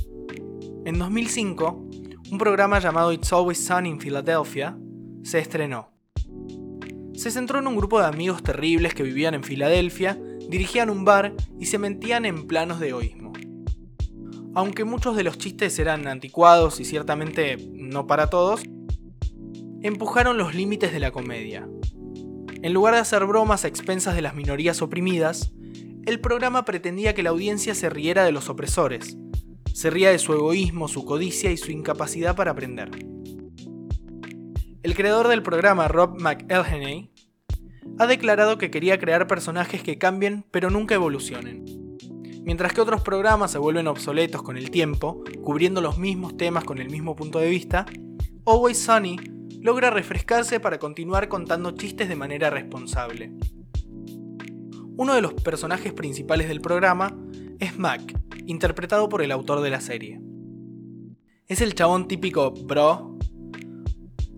En 0.85 0.99
2005, 0.99 1.89
un 2.31 2.37
programa 2.37 2.79
llamado 2.79 3.11
It's 3.11 3.31
Always 3.33 3.65
Sunny 3.65 3.89
in 3.89 3.99
Philadelphia 3.99 4.77
se 5.23 5.39
estrenó. 5.39 5.92
Se 7.23 7.31
centró 7.31 7.59
en 7.59 7.67
un 7.67 7.77
grupo 7.77 8.01
de 8.01 8.05
amigos 8.05 8.43
terribles 8.43 8.93
que 8.93 9.01
vivían 9.01 9.33
en 9.33 9.45
Filadelfia, 9.45 10.19
dirigían 10.49 10.89
un 10.89 11.05
bar 11.05 11.33
y 11.57 11.67
se 11.67 11.77
mentían 11.77 12.25
en 12.25 12.47
planos 12.47 12.81
de 12.81 12.91
hoy. 12.91 13.15
Aunque 14.53 14.83
muchos 14.83 15.15
de 15.15 15.23
los 15.23 15.37
chistes 15.37 15.79
eran 15.79 16.05
anticuados 16.09 16.81
y 16.81 16.83
ciertamente 16.83 17.55
no 17.71 18.07
para 18.07 18.29
todos, 18.29 18.63
empujaron 19.81 20.37
los 20.37 20.53
límites 20.53 20.91
de 20.91 20.99
la 20.99 21.11
comedia. 21.11 21.65
En 22.61 22.73
lugar 22.73 22.95
de 22.95 22.99
hacer 22.99 23.25
bromas 23.25 23.63
a 23.63 23.69
expensas 23.69 24.15
de 24.15 24.21
las 24.21 24.35
minorías 24.35 24.81
oprimidas, 24.81 25.53
el 26.05 26.19
programa 26.19 26.65
pretendía 26.65 27.15
que 27.15 27.23
la 27.23 27.29
audiencia 27.29 27.73
se 27.73 27.89
riera 27.89 28.25
de 28.25 28.33
los 28.33 28.49
opresores, 28.49 29.17
se 29.73 29.89
ría 29.89 30.11
de 30.11 30.19
su 30.19 30.33
egoísmo, 30.33 30.89
su 30.89 31.05
codicia 31.05 31.51
y 31.51 31.55
su 31.55 31.71
incapacidad 31.71 32.35
para 32.35 32.51
aprender. 32.51 32.91
El 34.83 34.95
creador 34.95 35.29
del 35.29 35.41
programa, 35.41 35.87
Rob 35.87 36.19
McElhenney, 36.19 37.12
ha 37.99 38.07
declarado 38.07 38.57
que 38.57 38.71
quería 38.71 38.99
crear 38.99 39.27
personajes 39.27 39.83
que 39.83 39.97
cambien 39.97 40.45
pero 40.51 40.69
nunca 40.69 40.95
evolucionen. 40.95 41.65
Mientras 42.43 42.73
que 42.73 42.81
otros 42.81 43.01
programas 43.01 43.51
se 43.51 43.57
vuelven 43.57 43.87
obsoletos 43.87 44.43
con 44.43 44.57
el 44.57 44.69
tiempo, 44.69 45.23
cubriendo 45.43 45.79
los 45.79 45.97
mismos 45.97 46.35
temas 46.35 46.65
con 46.65 46.79
el 46.79 46.89
mismo 46.89 47.15
punto 47.15 47.39
de 47.39 47.49
vista, 47.49 47.85
Always 48.45 48.79
Sunny 48.79 49.17
logra 49.61 49.89
refrescarse 49.89 50.59
para 50.59 50.77
continuar 50.77 51.29
contando 51.29 51.71
chistes 51.71 52.09
de 52.09 52.17
manera 52.17 52.49
responsable. 52.49 53.31
Uno 54.97 55.15
de 55.15 55.21
los 55.21 55.33
personajes 55.33 55.93
principales 55.93 56.49
del 56.49 56.59
programa 56.59 57.17
es 57.59 57.79
Mac, 57.79 58.01
interpretado 58.45 59.07
por 59.07 59.21
el 59.21 59.31
autor 59.31 59.61
de 59.61 59.69
la 59.69 59.79
serie. 59.79 60.21
Es 61.47 61.61
el 61.61 61.75
chabón 61.75 62.07
típico 62.07 62.51
bro, 62.51 63.12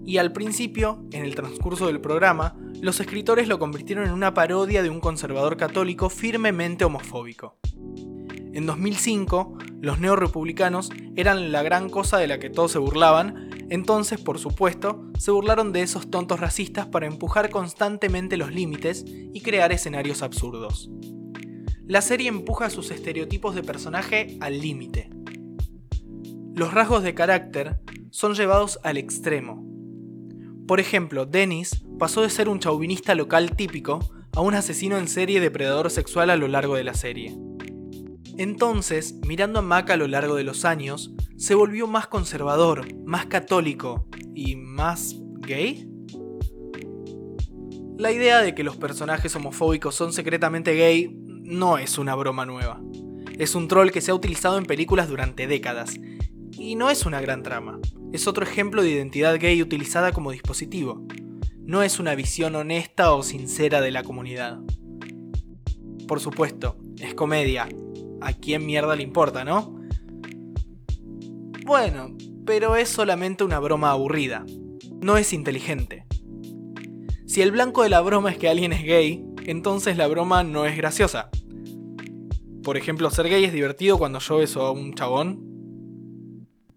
y 0.05 0.17
al 0.17 0.31
principio, 0.31 1.03
en 1.11 1.25
el 1.25 1.35
transcurso 1.35 1.87
del 1.87 1.99
programa, 1.99 2.55
los 2.81 2.99
escritores 2.99 3.47
lo 3.47 3.57
convirtieron 3.59 4.05
en 4.05 4.13
una 4.13 4.33
parodia 4.33 4.83
de 4.83 4.89
un 4.89 4.99
conservador 4.99 5.57
católico 5.57 6.09
firmemente 6.09 6.85
homofóbico. 6.85 7.57
En 8.53 8.65
2005, 8.65 9.57
los 9.81 9.99
neorepublicanos 9.99 10.89
eran 11.15 11.51
la 11.51 11.63
gran 11.63 11.89
cosa 11.89 12.17
de 12.17 12.27
la 12.27 12.39
que 12.39 12.49
todos 12.49 12.71
se 12.71 12.79
burlaban, 12.79 13.49
entonces, 13.69 14.21
por 14.21 14.39
supuesto, 14.39 15.11
se 15.17 15.31
burlaron 15.31 15.73
de 15.73 15.81
esos 15.81 16.09
tontos 16.09 16.39
racistas 16.39 16.85
para 16.85 17.07
empujar 17.07 17.49
constantemente 17.49 18.37
los 18.37 18.53
límites 18.53 19.03
y 19.07 19.41
crear 19.41 19.71
escenarios 19.71 20.21
absurdos. 20.21 20.89
La 21.87 22.01
serie 22.01 22.29
empuja 22.29 22.69
sus 22.69 22.91
estereotipos 22.91 23.55
de 23.55 23.63
personaje 23.63 24.37
al 24.39 24.61
límite. 24.61 25.09
Los 26.53 26.73
rasgos 26.73 27.03
de 27.03 27.13
carácter 27.13 27.79
son 28.11 28.35
llevados 28.35 28.79
al 28.83 28.97
extremo. 28.97 29.74
Por 30.67 30.79
ejemplo, 30.79 31.25
Dennis 31.25 31.83
pasó 31.99 32.21
de 32.21 32.29
ser 32.29 32.49
un 32.49 32.59
chauvinista 32.59 33.13
local 33.13 33.55
típico 33.55 33.99
a 34.33 34.41
un 34.41 34.55
asesino 34.55 34.97
en 34.97 35.07
serie 35.07 35.39
depredador 35.39 35.91
sexual 35.91 36.29
a 36.29 36.37
lo 36.37 36.47
largo 36.47 36.75
de 36.75 36.83
la 36.83 36.95
serie. 36.95 37.37
Entonces, 38.37 39.15
mirando 39.25 39.59
a 39.59 39.61
Mac 39.61 39.91
a 39.91 39.97
lo 39.97 40.07
largo 40.07 40.35
de 40.35 40.43
los 40.43 40.65
años, 40.65 41.13
se 41.37 41.55
volvió 41.55 41.87
más 41.87 42.07
conservador, 42.07 42.87
más 43.05 43.27
católico 43.27 44.07
y 44.33 44.55
más 44.55 45.15
gay. 45.39 45.87
La 47.97 48.11
idea 48.11 48.41
de 48.41 48.53
que 48.53 48.63
los 48.63 48.75
personajes 48.75 49.35
homofóbicos 49.35 49.95
son 49.95 50.11
secretamente 50.11 50.73
gay 50.73 51.15
no 51.43 51.77
es 51.77 51.97
una 51.97 52.15
broma 52.15 52.45
nueva. 52.45 52.81
Es 53.37 53.53
un 53.55 53.67
troll 53.67 53.91
que 53.91 54.01
se 54.01 54.11
ha 54.11 54.15
utilizado 54.15 54.57
en 54.57 54.65
películas 54.65 55.07
durante 55.07 55.47
décadas. 55.47 55.95
Y 56.57 56.75
no 56.75 56.89
es 56.89 57.05
una 57.05 57.21
gran 57.21 57.43
trama. 57.43 57.79
Es 58.13 58.27
otro 58.27 58.45
ejemplo 58.45 58.81
de 58.81 58.89
identidad 58.89 59.37
gay 59.39 59.61
utilizada 59.61 60.11
como 60.13 60.31
dispositivo. 60.31 61.05
No 61.61 61.83
es 61.83 61.99
una 61.99 62.15
visión 62.15 62.55
honesta 62.55 63.13
o 63.13 63.23
sincera 63.23 63.81
de 63.81 63.91
la 63.91 64.03
comunidad. 64.03 64.59
Por 66.07 66.19
supuesto, 66.19 66.77
es 66.99 67.13
comedia, 67.13 67.67
a 68.21 68.33
quién 68.33 68.65
mierda 68.65 68.95
le 68.95 69.03
importa, 69.03 69.43
¿no? 69.43 69.75
Bueno, 71.65 72.15
pero 72.45 72.75
es 72.75 72.89
solamente 72.89 73.43
una 73.43 73.59
broma 73.59 73.91
aburrida. 73.91 74.45
No 75.01 75.17
es 75.17 75.33
inteligente. 75.33 76.05
Si 77.25 77.41
el 77.41 77.51
blanco 77.51 77.83
de 77.83 77.89
la 77.89 78.01
broma 78.01 78.31
es 78.31 78.37
que 78.37 78.47
alguien 78.47 78.71
es 78.71 78.83
gay, 78.83 79.25
entonces 79.45 79.97
la 79.97 80.07
broma 80.07 80.43
no 80.43 80.65
es 80.65 80.77
graciosa. 80.77 81.29
Por 82.63 82.77
ejemplo, 82.77 83.09
ser 83.09 83.27
gay 83.29 83.43
es 83.43 83.51
divertido 83.53 83.97
cuando 83.97 84.19
yo 84.19 84.37
beso 84.37 84.61
a 84.61 84.71
un 84.71 84.93
chabón. 84.93 85.54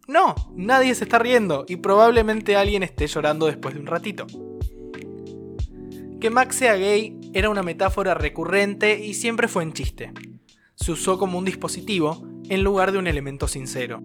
No, 0.08 0.34
nadie 0.56 0.94
se 0.94 1.04
está 1.04 1.18
riendo 1.18 1.64
y 1.68 1.76
probablemente 1.76 2.56
alguien 2.56 2.82
esté 2.82 3.06
llorando 3.06 3.46
después 3.46 3.74
de 3.74 3.80
un 3.80 3.86
ratito. 3.86 4.26
Que 6.20 6.30
Max 6.30 6.56
sea 6.56 6.74
gay 6.74 7.16
era 7.32 7.50
una 7.50 7.62
metáfora 7.62 8.14
recurrente 8.14 8.98
y 8.98 9.14
siempre 9.14 9.46
fue 9.46 9.62
en 9.62 9.72
chiste 9.72 10.12
se 10.80 10.92
usó 10.92 11.18
como 11.18 11.38
un 11.38 11.44
dispositivo 11.44 12.22
en 12.48 12.62
lugar 12.62 12.92
de 12.92 12.98
un 12.98 13.06
elemento 13.06 13.48
sincero. 13.48 14.02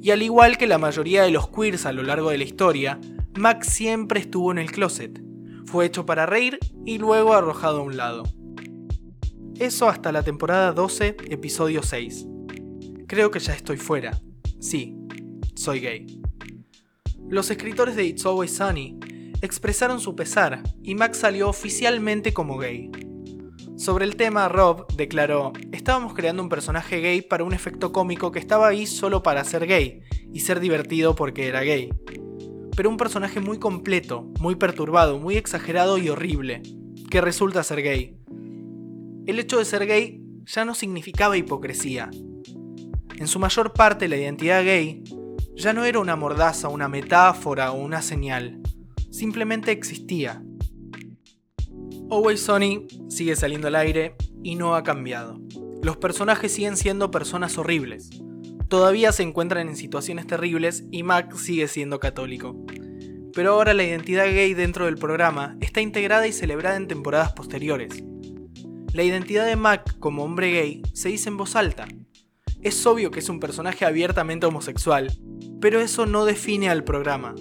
Y 0.00 0.10
al 0.10 0.22
igual 0.22 0.58
que 0.58 0.66
la 0.66 0.78
mayoría 0.78 1.22
de 1.22 1.30
los 1.30 1.48
queers 1.48 1.86
a 1.86 1.92
lo 1.92 2.02
largo 2.02 2.30
de 2.30 2.38
la 2.38 2.44
historia, 2.44 3.00
Max 3.36 3.68
siempre 3.68 4.20
estuvo 4.20 4.52
en 4.52 4.58
el 4.58 4.70
closet. 4.70 5.20
Fue 5.66 5.86
hecho 5.86 6.06
para 6.06 6.26
reír 6.26 6.58
y 6.84 6.98
luego 6.98 7.34
arrojado 7.34 7.80
a 7.80 7.82
un 7.82 7.96
lado. 7.96 8.24
Eso 9.58 9.88
hasta 9.88 10.12
la 10.12 10.22
temporada 10.22 10.72
12, 10.72 11.16
episodio 11.30 11.82
6. 11.82 12.26
Creo 13.06 13.30
que 13.30 13.40
ya 13.40 13.54
estoy 13.54 13.76
fuera. 13.76 14.20
Sí, 14.60 14.96
soy 15.64 15.80
gay. 15.80 16.06
Los 17.26 17.50
escritores 17.50 17.96
de 17.96 18.04
It's 18.04 18.26
Always 18.26 18.54
Sunny 18.54 18.98
expresaron 19.40 19.98
su 19.98 20.14
pesar 20.14 20.62
y 20.82 20.94
Max 20.94 21.18
salió 21.18 21.48
oficialmente 21.48 22.34
como 22.34 22.58
gay. 22.58 22.90
Sobre 23.76 24.04
el 24.04 24.16
tema, 24.16 24.46
Rob 24.48 24.86
declaró, 24.94 25.54
estábamos 25.72 26.12
creando 26.12 26.42
un 26.42 26.50
personaje 26.50 27.00
gay 27.00 27.22
para 27.22 27.44
un 27.44 27.54
efecto 27.54 27.92
cómico 27.92 28.30
que 28.30 28.40
estaba 28.40 28.68
ahí 28.68 28.86
solo 28.86 29.22
para 29.22 29.42
ser 29.42 29.66
gay 29.66 30.02
y 30.34 30.40
ser 30.40 30.60
divertido 30.60 31.14
porque 31.14 31.48
era 31.48 31.62
gay. 31.62 31.88
Pero 32.76 32.90
un 32.90 32.98
personaje 32.98 33.40
muy 33.40 33.58
completo, 33.58 34.30
muy 34.40 34.56
perturbado, 34.56 35.18
muy 35.18 35.36
exagerado 35.36 35.96
y 35.96 36.10
horrible, 36.10 36.62
que 37.10 37.22
resulta 37.22 37.64
ser 37.64 37.82
gay. 37.82 38.18
El 39.26 39.38
hecho 39.38 39.58
de 39.58 39.64
ser 39.64 39.86
gay 39.86 40.22
ya 40.44 40.66
no 40.66 40.74
significaba 40.74 41.38
hipocresía. 41.38 42.10
En 43.16 43.26
su 43.28 43.38
mayor 43.38 43.72
parte 43.72 44.08
la 44.08 44.16
identidad 44.18 44.62
gay 44.62 45.02
ya 45.56 45.72
no 45.72 45.84
era 45.84 46.00
una 46.00 46.16
mordaza, 46.16 46.68
una 46.68 46.88
metáfora 46.88 47.72
o 47.72 47.76
una 47.76 48.02
señal, 48.02 48.60
simplemente 49.10 49.70
existía 49.70 50.42
Always 52.10 52.42
Sunny 52.42 52.86
sigue 53.08 53.34
saliendo 53.34 53.68
al 53.68 53.76
aire 53.76 54.14
y 54.42 54.56
no 54.56 54.74
ha 54.74 54.82
cambiado. 54.82 55.40
Los 55.82 55.96
personajes 55.96 56.52
siguen 56.52 56.76
siendo 56.76 57.10
personas 57.10 57.56
horribles. 57.56 58.10
Todavía 58.68 59.10
se 59.10 59.22
encuentran 59.22 59.68
en 59.68 59.76
situaciones 59.76 60.26
terribles 60.26 60.84
y 60.90 61.02
Mac 61.02 61.34
sigue 61.34 61.66
siendo 61.66 62.00
católico. 62.00 62.56
Pero 63.32 63.54
ahora 63.54 63.74
la 63.74 63.84
identidad 63.84 64.26
gay 64.26 64.54
dentro 64.54 64.84
del 64.84 64.96
programa 64.96 65.56
está 65.60 65.80
integrada 65.80 66.26
y 66.26 66.32
celebrada 66.32 66.76
en 66.76 66.88
temporadas 66.88 67.32
posteriores. 67.32 68.04
La 68.92 69.02
identidad 69.02 69.46
de 69.46 69.56
Mac 69.56 69.98
como 69.98 70.24
hombre 70.24 70.52
gay 70.52 70.82
se 70.92 71.08
dice 71.08 71.30
en 71.30 71.36
voz 71.36 71.56
alta. 71.56 71.88
Es 72.64 72.84
obvio 72.86 73.12
que 73.12 73.20
es 73.20 73.28
un 73.28 73.38
personaje 73.38 73.84
abiertamente 73.84 74.46
homosexual, 74.46 75.12
pero 75.60 75.80
eso 75.80 76.06
no 76.06 76.24
define 76.24 76.68
al 76.68 76.82
programa 76.82 77.34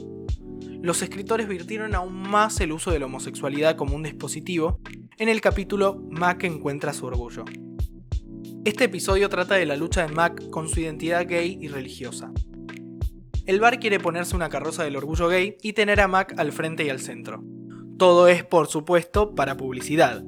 los 0.83 1.01
escritores 1.01 1.47
virtieron 1.47 1.95
aún 1.95 2.13
más 2.13 2.59
el 2.59 2.73
uso 2.73 2.91
de 2.91 2.99
la 2.99 3.05
homosexualidad 3.05 3.77
como 3.77 3.95
un 3.95 4.03
dispositivo 4.03 4.81
en 5.17 5.29
el 5.29 5.39
capítulo 5.39 6.03
Mac 6.09 6.43
encuentra 6.43 6.91
su 6.91 7.05
orgullo. 7.05 7.45
Este 8.65 8.83
episodio 8.83 9.29
trata 9.29 9.55
de 9.55 9.65
la 9.65 9.77
lucha 9.77 10.05
de 10.05 10.13
Mac 10.13 10.49
con 10.49 10.67
su 10.67 10.81
identidad 10.81 11.25
gay 11.25 11.57
y 11.61 11.69
religiosa. 11.69 12.33
El 13.45 13.61
bar 13.61 13.79
quiere 13.79 14.01
ponerse 14.01 14.35
una 14.35 14.49
carroza 14.49 14.83
del 14.83 14.97
orgullo 14.97 15.29
gay 15.29 15.55
y 15.61 15.71
tener 15.71 16.01
a 16.01 16.09
Mac 16.09 16.33
al 16.37 16.51
frente 16.51 16.83
y 16.83 16.89
al 16.89 16.99
centro. 16.99 17.41
Todo 17.97 18.27
es, 18.27 18.43
por 18.43 18.67
supuesto, 18.67 19.35
para 19.35 19.55
publicidad. 19.55 20.21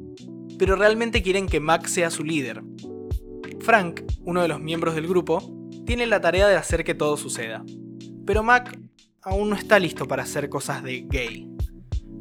Pero 0.58 0.78
realmente 0.78 1.22
quieren 1.22 1.48
que 1.48 1.60
Mac 1.60 1.86
sea 1.88 2.10
su 2.10 2.24
líder. 2.24 2.64
Frank, 3.66 4.02
uno 4.26 4.44
de 4.44 4.48
los 4.48 4.60
miembros 4.60 4.94
del 4.94 5.08
grupo, 5.08 5.42
tiene 5.88 6.06
la 6.06 6.22
tarea 6.22 6.48
de 6.48 6.56
hacer 6.56 6.84
que 6.84 6.94
todo 6.94 7.18
suceda. 7.18 7.66
Pero 8.24 8.44
Mac 8.44 8.80
aún 9.24 9.50
no 9.50 9.56
está 9.56 9.80
listo 9.80 10.08
para 10.08 10.22
hacer 10.22 10.50
cosas 10.50 10.84
de 10.84 11.02
gay. 11.10 11.50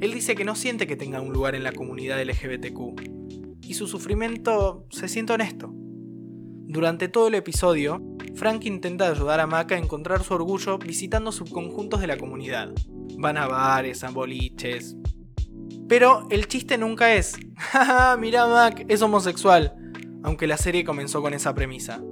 Él 0.01 0.15
dice 0.15 0.35
que 0.37 0.47
no 0.47 0.55
siente 0.55 0.87
que 0.87 0.97
tenga 0.97 1.21
un 1.21 1.35
lugar 1.35 1.55
en 1.55 1.63
la 1.63 1.73
comunidad 1.73 2.19
LGBTQ, 2.19 3.61
y 3.61 3.75
su 3.75 3.87
sufrimiento 3.87 4.87
se 4.89 5.07
siente 5.07 5.35
honesto. 5.35 5.71
Durante 5.71 7.09
todo 7.09 7.29
el 7.29 7.35
episodio, 7.35 8.03
Frank 8.35 8.65
intenta 8.65 9.11
ayudar 9.11 9.41
a 9.41 9.47
Mac 9.47 9.71
a 9.73 9.77
encontrar 9.77 10.23
su 10.23 10.33
orgullo 10.33 10.79
visitando 10.79 11.31
subconjuntos 11.31 12.01
de 12.01 12.07
la 12.07 12.17
comunidad. 12.17 12.73
Van 13.19 13.37
a 13.37 13.47
bares, 13.47 14.03
a 14.03 14.09
boliches. 14.09 14.97
Pero 15.89 16.27
el 16.31 16.49
chiste 16.49 16.79
nunca 16.79 17.15
es, 17.15 17.37
jaja, 17.55 18.17
mira 18.17 18.47
Mac, 18.47 18.87
es 18.89 19.03
homosexual, 19.03 19.77
aunque 20.25 20.47
la 20.47 20.57
serie 20.57 20.85
comenzó 20.85 21.23
con 21.23 21.35
esa 21.35 21.55
premisa. 21.55 22.03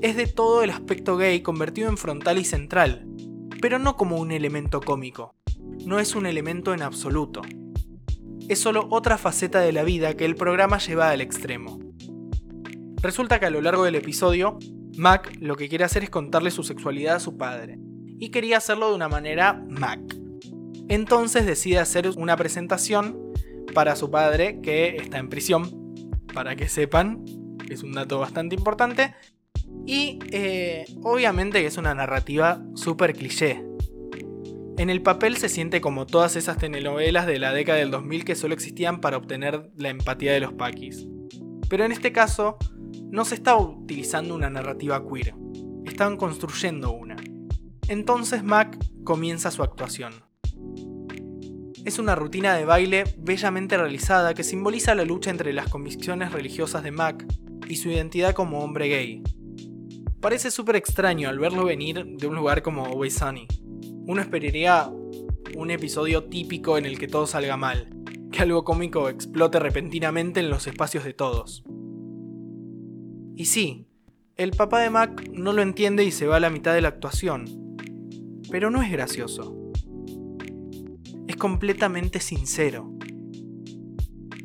Es 0.00 0.16
de 0.16 0.26
todo 0.26 0.62
el 0.62 0.70
aspecto 0.70 1.16
gay 1.16 1.42
convertido 1.42 1.88
en 1.88 1.98
frontal 1.98 2.38
y 2.38 2.44
central, 2.44 3.06
pero 3.60 3.78
no 3.78 3.96
como 3.96 4.16
un 4.16 4.32
elemento 4.32 4.80
cómico. 4.80 5.34
No 5.84 6.00
es 6.00 6.16
un 6.16 6.26
elemento 6.26 6.72
en 6.72 6.82
absoluto. 6.82 7.42
Es 8.48 8.58
solo 8.58 8.88
otra 8.90 9.18
faceta 9.18 9.60
de 9.60 9.72
la 9.72 9.82
vida 9.82 10.16
que 10.16 10.24
el 10.24 10.36
programa 10.36 10.78
lleva 10.78 11.10
al 11.10 11.20
extremo. 11.20 11.78
Resulta 13.02 13.38
que 13.38 13.46
a 13.46 13.50
lo 13.50 13.60
largo 13.60 13.84
del 13.84 13.96
episodio, 13.96 14.58
Mac 14.96 15.36
lo 15.38 15.56
que 15.56 15.68
quiere 15.68 15.84
hacer 15.84 16.04
es 16.04 16.10
contarle 16.10 16.50
su 16.50 16.62
sexualidad 16.62 17.16
a 17.16 17.20
su 17.20 17.36
padre, 17.36 17.78
y 18.18 18.30
quería 18.30 18.56
hacerlo 18.56 18.88
de 18.88 18.96
una 18.96 19.08
manera 19.08 19.62
Mac. 19.68 20.00
Entonces 20.88 21.44
decide 21.44 21.78
hacer 21.78 22.10
una 22.16 22.36
presentación 22.36 23.32
para 23.74 23.96
su 23.96 24.10
padre 24.10 24.60
que 24.62 24.96
está 24.96 25.18
en 25.18 25.28
prisión, 25.28 25.87
para 26.32 26.56
que 26.56 26.68
sepan, 26.68 27.24
es 27.68 27.82
un 27.82 27.92
dato 27.92 28.18
bastante 28.18 28.54
importante. 28.54 29.14
Y 29.86 30.18
eh, 30.30 30.84
obviamente 31.02 31.64
es 31.64 31.76
una 31.76 31.94
narrativa 31.94 32.62
súper 32.74 33.14
cliché. 33.14 33.64
En 34.76 34.90
el 34.90 35.02
papel 35.02 35.36
se 35.36 35.48
siente 35.48 35.80
como 35.80 36.06
todas 36.06 36.36
esas 36.36 36.58
telenovelas 36.58 37.26
de 37.26 37.38
la 37.38 37.52
década 37.52 37.78
del 37.78 37.90
2000 37.90 38.24
que 38.24 38.36
solo 38.36 38.54
existían 38.54 39.00
para 39.00 39.16
obtener 39.16 39.70
la 39.76 39.88
empatía 39.88 40.32
de 40.32 40.40
los 40.40 40.52
paquis. 40.52 41.06
Pero 41.68 41.84
en 41.84 41.92
este 41.92 42.12
caso, 42.12 42.58
no 43.10 43.24
se 43.24 43.34
está 43.34 43.56
utilizando 43.56 44.34
una 44.34 44.50
narrativa 44.50 45.02
queer, 45.06 45.34
estaban 45.84 46.16
construyendo 46.16 46.92
una. 46.92 47.16
Entonces 47.88 48.44
Mac 48.44 48.78
comienza 49.02 49.50
su 49.50 49.62
actuación. 49.62 50.27
Es 51.84 51.98
una 51.98 52.14
rutina 52.14 52.54
de 52.54 52.64
baile 52.64 53.04
bellamente 53.18 53.76
realizada 53.76 54.34
que 54.34 54.44
simboliza 54.44 54.94
la 54.94 55.04
lucha 55.04 55.30
entre 55.30 55.52
las 55.52 55.68
convicciones 55.68 56.32
religiosas 56.32 56.82
de 56.82 56.90
Mac 56.90 57.24
y 57.68 57.76
su 57.76 57.90
identidad 57.90 58.34
como 58.34 58.60
hombre 58.60 58.88
gay. 58.88 59.22
Parece 60.20 60.50
súper 60.50 60.76
extraño 60.76 61.28
al 61.28 61.38
verlo 61.38 61.64
venir 61.64 62.04
de 62.04 62.26
un 62.26 62.34
lugar 62.34 62.62
como 62.62 62.84
Always 62.84 63.14
Sunny. 63.14 63.46
Uno 64.06 64.20
esperaría 64.20 64.90
un 65.56 65.70
episodio 65.70 66.24
típico 66.24 66.76
en 66.76 66.86
el 66.86 66.98
que 66.98 67.08
todo 67.08 67.26
salga 67.26 67.56
mal, 67.56 67.88
que 68.32 68.42
algo 68.42 68.64
cómico 68.64 69.08
explote 69.08 69.58
repentinamente 69.58 70.40
en 70.40 70.50
los 70.50 70.66
espacios 70.66 71.04
de 71.04 71.14
todos. 71.14 71.62
Y 73.36 73.44
sí, 73.46 73.86
el 74.36 74.50
papá 74.50 74.80
de 74.80 74.90
Mac 74.90 75.28
no 75.32 75.52
lo 75.52 75.62
entiende 75.62 76.04
y 76.04 76.10
se 76.10 76.26
va 76.26 76.36
a 76.36 76.40
la 76.40 76.50
mitad 76.50 76.74
de 76.74 76.80
la 76.80 76.88
actuación. 76.88 77.76
Pero 78.50 78.70
no 78.70 78.82
es 78.82 78.90
gracioso. 78.90 79.67
Completamente 81.38 82.18
sincero. 82.18 82.92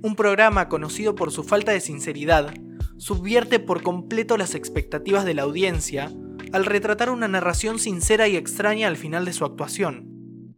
Un 0.04 0.16
programa 0.16 0.70
conocido 0.70 1.16
por 1.16 1.32
su 1.32 1.44
falta 1.44 1.72
de 1.72 1.80
sinceridad 1.80 2.54
subvierte 2.98 3.60
por 3.60 3.82
completo 3.82 4.38
las 4.38 4.54
expectativas 4.54 5.26
de 5.26 5.34
la 5.34 5.42
audiencia 5.42 6.12
al 6.52 6.66
retratar 6.66 7.10
una 7.10 7.28
narración 7.28 7.80
sincera 7.80 8.28
y 8.28 8.36
extraña 8.36 8.88
al 8.88 8.98
final 8.98 9.26
de 9.26 9.34
su 9.34 9.44
actuación. 9.44 10.56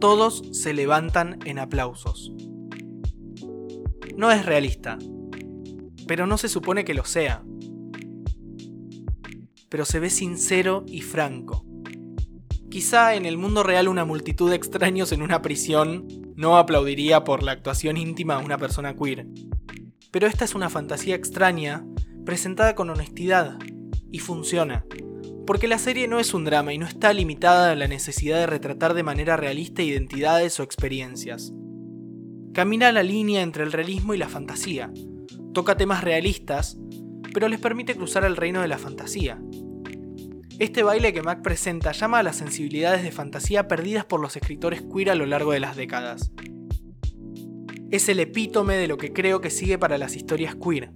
Todos 0.00 0.42
se 0.52 0.74
levantan 0.74 1.40
en 1.44 1.58
aplausos. 1.58 2.32
No 4.16 4.30
es 4.30 4.46
realista, 4.46 4.96
pero 6.06 6.28
no 6.28 6.38
se 6.38 6.48
supone 6.48 6.84
que 6.84 6.94
lo 6.94 7.04
sea. 7.04 7.42
Pero 9.68 9.84
se 9.84 9.98
ve 9.98 10.08
sincero 10.08 10.84
y 10.86 11.00
franco. 11.00 11.66
Quizá 12.72 13.16
en 13.16 13.26
el 13.26 13.36
mundo 13.36 13.62
real 13.62 13.86
una 13.86 14.06
multitud 14.06 14.48
de 14.48 14.56
extraños 14.56 15.12
en 15.12 15.20
una 15.20 15.42
prisión 15.42 16.08
no 16.36 16.56
aplaudiría 16.56 17.22
por 17.22 17.42
la 17.42 17.52
actuación 17.52 17.98
íntima 17.98 18.38
de 18.38 18.46
una 18.46 18.56
persona 18.56 18.96
queer. 18.96 19.26
Pero 20.10 20.26
esta 20.26 20.46
es 20.46 20.54
una 20.54 20.70
fantasía 20.70 21.14
extraña, 21.14 21.84
presentada 22.24 22.74
con 22.74 22.88
honestidad, 22.88 23.58
y 24.10 24.20
funciona. 24.20 24.86
Porque 25.46 25.68
la 25.68 25.76
serie 25.76 26.08
no 26.08 26.18
es 26.18 26.32
un 26.32 26.46
drama 26.46 26.72
y 26.72 26.78
no 26.78 26.86
está 26.86 27.12
limitada 27.12 27.72
a 27.72 27.76
la 27.76 27.88
necesidad 27.88 28.38
de 28.38 28.46
retratar 28.46 28.94
de 28.94 29.02
manera 29.02 29.36
realista 29.36 29.82
identidades 29.82 30.58
o 30.58 30.62
experiencias. 30.62 31.52
Camina 32.54 32.90
la 32.90 33.02
línea 33.02 33.42
entre 33.42 33.64
el 33.64 33.72
realismo 33.72 34.14
y 34.14 34.18
la 34.18 34.30
fantasía, 34.30 34.90
Toca 35.52 35.76
temas 35.76 36.02
realistas, 36.02 36.78
pero 37.34 37.48
les 37.48 37.60
permite 37.60 37.94
cruzar 37.94 38.24
el 38.24 38.36
reino 38.38 38.62
de 38.62 38.68
la 38.68 38.78
fantasía. 38.78 39.42
Este 40.62 40.84
baile 40.84 41.12
que 41.12 41.22
Mac 41.22 41.42
presenta 41.42 41.90
llama 41.90 42.20
a 42.20 42.22
las 42.22 42.36
sensibilidades 42.36 43.02
de 43.02 43.10
fantasía 43.10 43.66
perdidas 43.66 44.04
por 44.04 44.20
los 44.20 44.36
escritores 44.36 44.80
queer 44.80 45.10
a 45.10 45.16
lo 45.16 45.26
largo 45.26 45.50
de 45.50 45.58
las 45.58 45.74
décadas. 45.74 46.30
Es 47.90 48.08
el 48.08 48.20
epítome 48.20 48.76
de 48.76 48.86
lo 48.86 48.96
que 48.96 49.12
creo 49.12 49.40
que 49.40 49.50
sigue 49.50 49.76
para 49.76 49.98
las 49.98 50.14
historias 50.14 50.54
queer. 50.54 50.92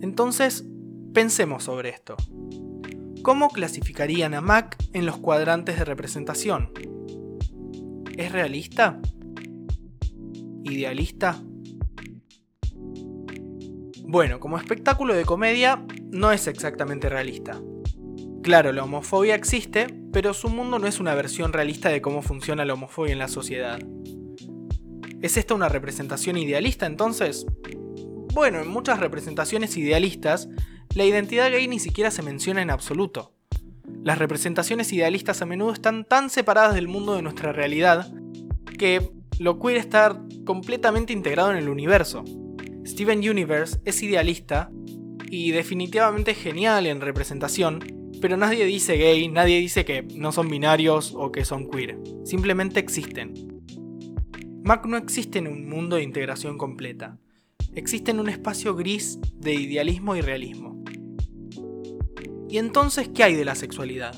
Entonces, 0.00 0.66
pensemos 1.12 1.62
sobre 1.62 1.90
esto. 1.90 2.16
¿Cómo 3.22 3.48
clasificarían 3.50 4.34
a 4.34 4.40
Mac 4.40 4.76
en 4.92 5.06
los 5.06 5.18
cuadrantes 5.18 5.78
de 5.78 5.84
representación? 5.84 6.72
¿Es 8.18 8.32
realista? 8.32 9.00
¿Idealista? 10.64 11.40
Bueno, 14.02 14.40
como 14.40 14.58
espectáculo 14.58 15.14
de 15.14 15.24
comedia, 15.24 15.86
no 16.10 16.32
es 16.32 16.48
exactamente 16.48 17.08
realista. 17.08 17.60
Claro, 18.44 18.72
la 18.72 18.84
homofobia 18.84 19.34
existe, 19.34 19.86
pero 20.12 20.34
su 20.34 20.50
mundo 20.50 20.78
no 20.78 20.86
es 20.86 21.00
una 21.00 21.14
versión 21.14 21.54
realista 21.54 21.88
de 21.88 22.02
cómo 22.02 22.20
funciona 22.20 22.66
la 22.66 22.74
homofobia 22.74 23.14
en 23.14 23.18
la 23.18 23.28
sociedad. 23.28 23.80
¿Es 25.22 25.38
esta 25.38 25.54
una 25.54 25.70
representación 25.70 26.36
idealista 26.36 26.84
entonces? 26.84 27.46
Bueno, 28.34 28.60
en 28.60 28.68
muchas 28.68 29.00
representaciones 29.00 29.78
idealistas, 29.78 30.50
la 30.94 31.06
identidad 31.06 31.50
gay 31.50 31.66
ni 31.68 31.78
siquiera 31.78 32.10
se 32.10 32.20
menciona 32.20 32.60
en 32.60 32.68
absoluto. 32.68 33.32
Las 34.02 34.18
representaciones 34.18 34.92
idealistas 34.92 35.40
a 35.40 35.46
menudo 35.46 35.72
están 35.72 36.04
tan 36.04 36.28
separadas 36.28 36.74
del 36.74 36.86
mundo 36.86 37.14
de 37.14 37.22
nuestra 37.22 37.50
realidad 37.50 38.12
que 38.78 39.10
lo 39.38 39.58
queer 39.58 39.78
está 39.78 40.20
completamente 40.44 41.14
integrado 41.14 41.50
en 41.50 41.56
el 41.56 41.70
universo. 41.70 42.26
Steven 42.84 43.26
Universe 43.26 43.80
es 43.86 44.02
idealista 44.02 44.70
y 45.30 45.52
definitivamente 45.52 46.34
genial 46.34 46.86
en 46.86 47.00
representación, 47.00 48.03
pero 48.24 48.38
nadie 48.38 48.64
dice 48.64 48.96
gay, 48.96 49.28
nadie 49.28 49.60
dice 49.60 49.84
que 49.84 50.00
no 50.14 50.32
son 50.32 50.48
binarios 50.48 51.12
o 51.14 51.30
que 51.30 51.44
son 51.44 51.68
queer, 51.68 51.98
simplemente 52.24 52.80
existen. 52.80 53.34
Mac 54.62 54.86
no 54.86 54.96
existe 54.96 55.40
en 55.40 55.46
un 55.46 55.68
mundo 55.68 55.96
de 55.96 56.04
integración 56.04 56.56
completa, 56.56 57.18
existe 57.74 58.12
en 58.12 58.20
un 58.20 58.30
espacio 58.30 58.74
gris 58.74 59.18
de 59.36 59.52
idealismo 59.52 60.16
y 60.16 60.22
realismo. 60.22 60.82
¿Y 62.48 62.56
entonces 62.56 63.10
qué 63.14 63.24
hay 63.24 63.34
de 63.34 63.44
la 63.44 63.56
sexualidad? 63.56 64.14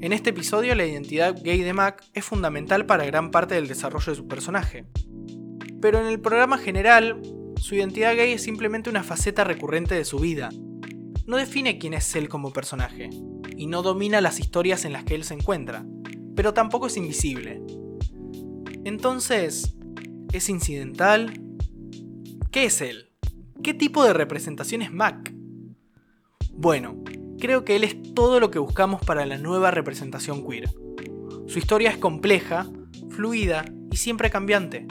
En 0.00 0.12
este 0.12 0.30
episodio 0.30 0.76
la 0.76 0.86
identidad 0.86 1.34
gay 1.42 1.60
de 1.60 1.72
Mac 1.72 2.04
es 2.12 2.24
fundamental 2.24 2.86
para 2.86 3.04
gran 3.04 3.32
parte 3.32 3.56
del 3.56 3.66
desarrollo 3.66 4.12
de 4.12 4.16
su 4.16 4.28
personaje 4.28 4.86
pero 5.84 6.00
en 6.00 6.06
el 6.06 6.18
programa 6.18 6.56
general, 6.56 7.20
su 7.56 7.74
identidad 7.74 8.16
gay 8.16 8.32
es 8.32 8.42
simplemente 8.42 8.88
una 8.88 9.02
faceta 9.02 9.44
recurrente 9.44 9.94
de 9.94 10.06
su 10.06 10.18
vida. 10.18 10.48
No 11.26 11.36
define 11.36 11.78
quién 11.78 11.94
es 11.94 12.14
él 12.16 12.28
como 12.28 12.52
personaje, 12.52 13.10
y 13.56 13.66
no 13.66 13.82
domina 13.82 14.20
las 14.20 14.40
historias 14.40 14.84
en 14.84 14.92
las 14.92 15.04
que 15.04 15.14
él 15.14 15.24
se 15.24 15.34
encuentra, 15.34 15.86
pero 16.36 16.52
tampoco 16.52 16.86
es 16.86 16.96
invisible. 16.96 17.62
Entonces, 18.84 19.74
¿es 20.32 20.48
incidental? 20.48 21.40
¿Qué 22.50 22.64
es 22.64 22.80
él? 22.82 23.10
¿Qué 23.62 23.72
tipo 23.72 24.04
de 24.04 24.12
representación 24.12 24.82
es 24.82 24.92
Mac? 24.92 25.34
Bueno, 26.52 27.02
creo 27.38 27.64
que 27.64 27.76
él 27.76 27.84
es 27.84 27.96
todo 28.14 28.38
lo 28.38 28.50
que 28.50 28.58
buscamos 28.58 29.02
para 29.02 29.24
la 29.24 29.38
nueva 29.38 29.70
representación 29.70 30.46
queer. 30.46 30.68
Su 31.46 31.58
historia 31.58 31.90
es 31.90 31.96
compleja, 31.96 32.66
fluida 33.08 33.64
y 33.90 33.96
siempre 33.96 34.30
cambiante. 34.30 34.86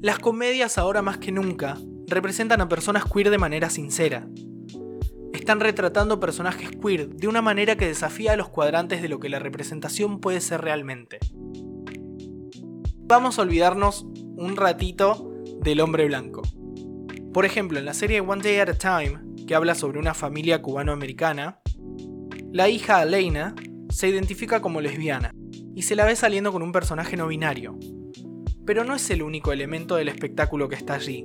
Las 0.00 0.18
comedias 0.18 0.76
ahora 0.76 1.00
más 1.00 1.18
que 1.18 1.32
nunca 1.32 1.78
representan 2.06 2.60
a 2.60 2.68
personas 2.68 3.04
queer 3.04 3.30
de 3.30 3.38
manera 3.38 3.70
sincera. 3.70 4.28
Están 5.36 5.60
retratando 5.60 6.18
personajes 6.18 6.70
queer 6.70 7.10
de 7.10 7.28
una 7.28 7.42
manera 7.42 7.76
que 7.76 7.86
desafía 7.86 8.32
a 8.32 8.36
los 8.36 8.48
cuadrantes 8.48 9.02
de 9.02 9.10
lo 9.10 9.20
que 9.20 9.28
la 9.28 9.38
representación 9.38 10.18
puede 10.18 10.40
ser 10.40 10.62
realmente. 10.62 11.18
Vamos 13.02 13.38
a 13.38 13.42
olvidarnos 13.42 14.06
un 14.14 14.56
ratito 14.56 15.30
del 15.60 15.80
hombre 15.80 16.06
blanco. 16.06 16.40
Por 17.34 17.44
ejemplo, 17.44 17.78
en 17.78 17.84
la 17.84 17.92
serie 17.92 18.22
One 18.22 18.42
Day 18.42 18.56
at 18.60 18.70
a 18.70 18.74
Time, 18.78 19.20
que 19.46 19.54
habla 19.54 19.74
sobre 19.74 19.98
una 19.98 20.14
familia 20.14 20.62
cubano-americana, 20.62 21.60
la 22.50 22.70
hija 22.70 23.02
Elena 23.02 23.54
se 23.90 24.08
identifica 24.08 24.62
como 24.62 24.80
lesbiana 24.80 25.32
y 25.74 25.82
se 25.82 25.96
la 25.96 26.06
ve 26.06 26.16
saliendo 26.16 26.50
con 26.50 26.62
un 26.62 26.72
personaje 26.72 27.14
no 27.14 27.28
binario, 27.28 27.78
pero 28.64 28.84
no 28.84 28.94
es 28.94 29.10
el 29.10 29.22
único 29.22 29.52
elemento 29.52 29.96
del 29.96 30.08
espectáculo 30.08 30.70
que 30.70 30.76
está 30.76 30.94
allí. 30.94 31.24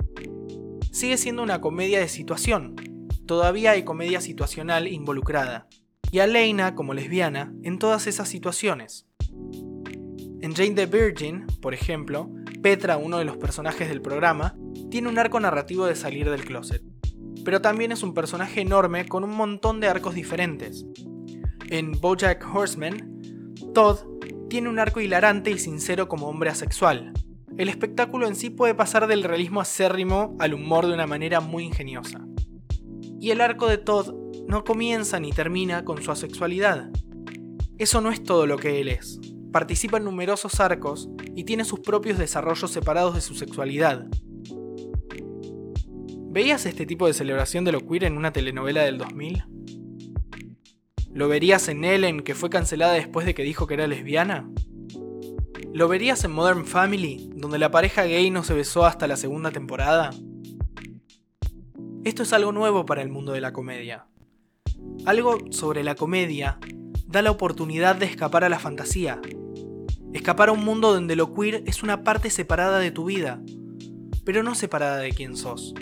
Sigue 0.90 1.16
siendo 1.16 1.42
una 1.42 1.62
comedia 1.62 1.98
de 1.98 2.08
situación. 2.08 2.91
Todavía 3.26 3.72
hay 3.72 3.84
comedia 3.84 4.20
situacional 4.20 4.88
involucrada. 4.88 5.68
Y 6.10 6.18
a 6.18 6.26
Lena 6.26 6.74
como 6.74 6.94
lesbiana 6.94 7.52
en 7.62 7.78
todas 7.78 8.06
esas 8.06 8.28
situaciones. 8.28 9.06
En 10.40 10.54
Jane 10.54 10.72
the 10.72 10.86
Virgin, 10.86 11.46
por 11.60 11.72
ejemplo, 11.72 12.30
Petra, 12.62 12.96
uno 12.96 13.18
de 13.18 13.24
los 13.24 13.36
personajes 13.36 13.88
del 13.88 14.02
programa, 14.02 14.56
tiene 14.90 15.08
un 15.08 15.18
arco 15.18 15.40
narrativo 15.40 15.86
de 15.86 15.94
salir 15.94 16.28
del 16.30 16.44
closet. 16.44 16.82
Pero 17.44 17.60
también 17.60 17.92
es 17.92 18.02
un 18.02 18.14
personaje 18.14 18.60
enorme 18.60 19.06
con 19.06 19.24
un 19.24 19.34
montón 19.34 19.80
de 19.80 19.88
arcos 19.88 20.14
diferentes. 20.14 20.84
En 21.70 21.92
Bojack 21.92 22.44
Horseman, 22.54 23.54
Todd 23.72 24.00
tiene 24.50 24.68
un 24.68 24.78
arco 24.78 25.00
hilarante 25.00 25.50
y 25.50 25.58
sincero 25.58 26.08
como 26.08 26.28
hombre 26.28 26.50
asexual, 26.50 27.12
el 27.58 27.68
espectáculo 27.68 28.26
en 28.26 28.34
sí 28.34 28.48
puede 28.48 28.74
pasar 28.74 29.06
del 29.06 29.24
realismo 29.24 29.60
acérrimo 29.60 30.34
al 30.38 30.54
humor 30.54 30.86
de 30.86 30.94
una 30.94 31.06
manera 31.06 31.40
muy 31.40 31.64
ingeniosa. 31.64 32.26
Y 33.22 33.30
el 33.30 33.40
arco 33.40 33.68
de 33.68 33.78
Todd 33.78 34.12
no 34.48 34.64
comienza 34.64 35.20
ni 35.20 35.30
termina 35.30 35.84
con 35.84 36.02
su 36.02 36.10
asexualidad. 36.10 36.90
Eso 37.78 38.00
no 38.00 38.10
es 38.10 38.24
todo 38.24 38.48
lo 38.48 38.58
que 38.58 38.80
él 38.80 38.88
es. 38.88 39.20
participa 39.52 39.98
en 39.98 40.04
numerosos 40.04 40.58
arcos 40.58 41.08
y 41.36 41.44
tiene 41.44 41.64
sus 41.64 41.78
propios 41.78 42.18
desarrollos 42.18 42.72
separados 42.72 43.14
de 43.14 43.20
su 43.20 43.36
sexualidad. 43.36 44.08
¿Veías 46.30 46.66
este 46.66 46.84
tipo 46.84 47.06
de 47.06 47.12
celebración 47.12 47.64
de 47.64 47.70
lo 47.70 47.86
queer 47.86 48.04
en 48.04 48.16
una 48.16 48.32
telenovela 48.32 48.82
del 48.82 48.98
2000? 48.98 49.44
¿Lo 51.12 51.28
verías 51.28 51.68
en 51.68 51.84
Ellen, 51.84 52.22
que 52.22 52.34
fue 52.34 52.50
cancelada 52.50 52.94
después 52.94 53.24
de 53.24 53.34
que 53.34 53.44
dijo 53.44 53.68
que 53.68 53.74
era 53.74 53.86
lesbiana? 53.86 54.50
¿Lo 55.72 55.86
verías 55.86 56.24
en 56.24 56.32
Modern 56.32 56.66
Family, 56.66 57.30
donde 57.36 57.60
la 57.60 57.70
pareja 57.70 58.02
gay 58.02 58.30
no 58.30 58.42
se 58.42 58.54
besó 58.54 58.84
hasta 58.84 59.06
la 59.06 59.16
segunda 59.16 59.52
temporada? 59.52 60.10
Esto 62.04 62.24
es 62.24 62.32
algo 62.32 62.50
nuevo 62.50 62.84
para 62.84 63.00
el 63.00 63.10
mundo 63.10 63.32
de 63.32 63.40
la 63.40 63.52
comedia. 63.52 64.06
Algo 65.06 65.38
sobre 65.50 65.84
la 65.84 65.94
comedia 65.94 66.58
da 67.06 67.22
la 67.22 67.30
oportunidad 67.30 67.94
de 67.94 68.06
escapar 68.06 68.42
a 68.42 68.48
la 68.48 68.58
fantasía. 68.58 69.20
Escapar 70.12 70.48
a 70.48 70.52
un 70.52 70.64
mundo 70.64 70.92
donde 70.92 71.14
lo 71.14 71.32
queer 71.32 71.62
es 71.64 71.84
una 71.84 72.02
parte 72.02 72.28
separada 72.30 72.80
de 72.80 72.90
tu 72.90 73.04
vida, 73.04 73.40
pero 74.24 74.42
no 74.42 74.56
separada 74.56 74.98
de 74.98 75.12
quién 75.12 75.36
sos. 75.36 75.74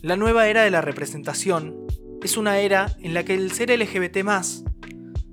La 0.00 0.16
nueva 0.16 0.48
era 0.48 0.62
de 0.62 0.70
la 0.70 0.80
representación 0.80 1.86
es 2.22 2.38
una 2.38 2.58
era 2.58 2.96
en 3.00 3.12
la 3.12 3.24
que 3.24 3.34
el 3.34 3.52
ser 3.52 3.70
LGBT 3.70 4.16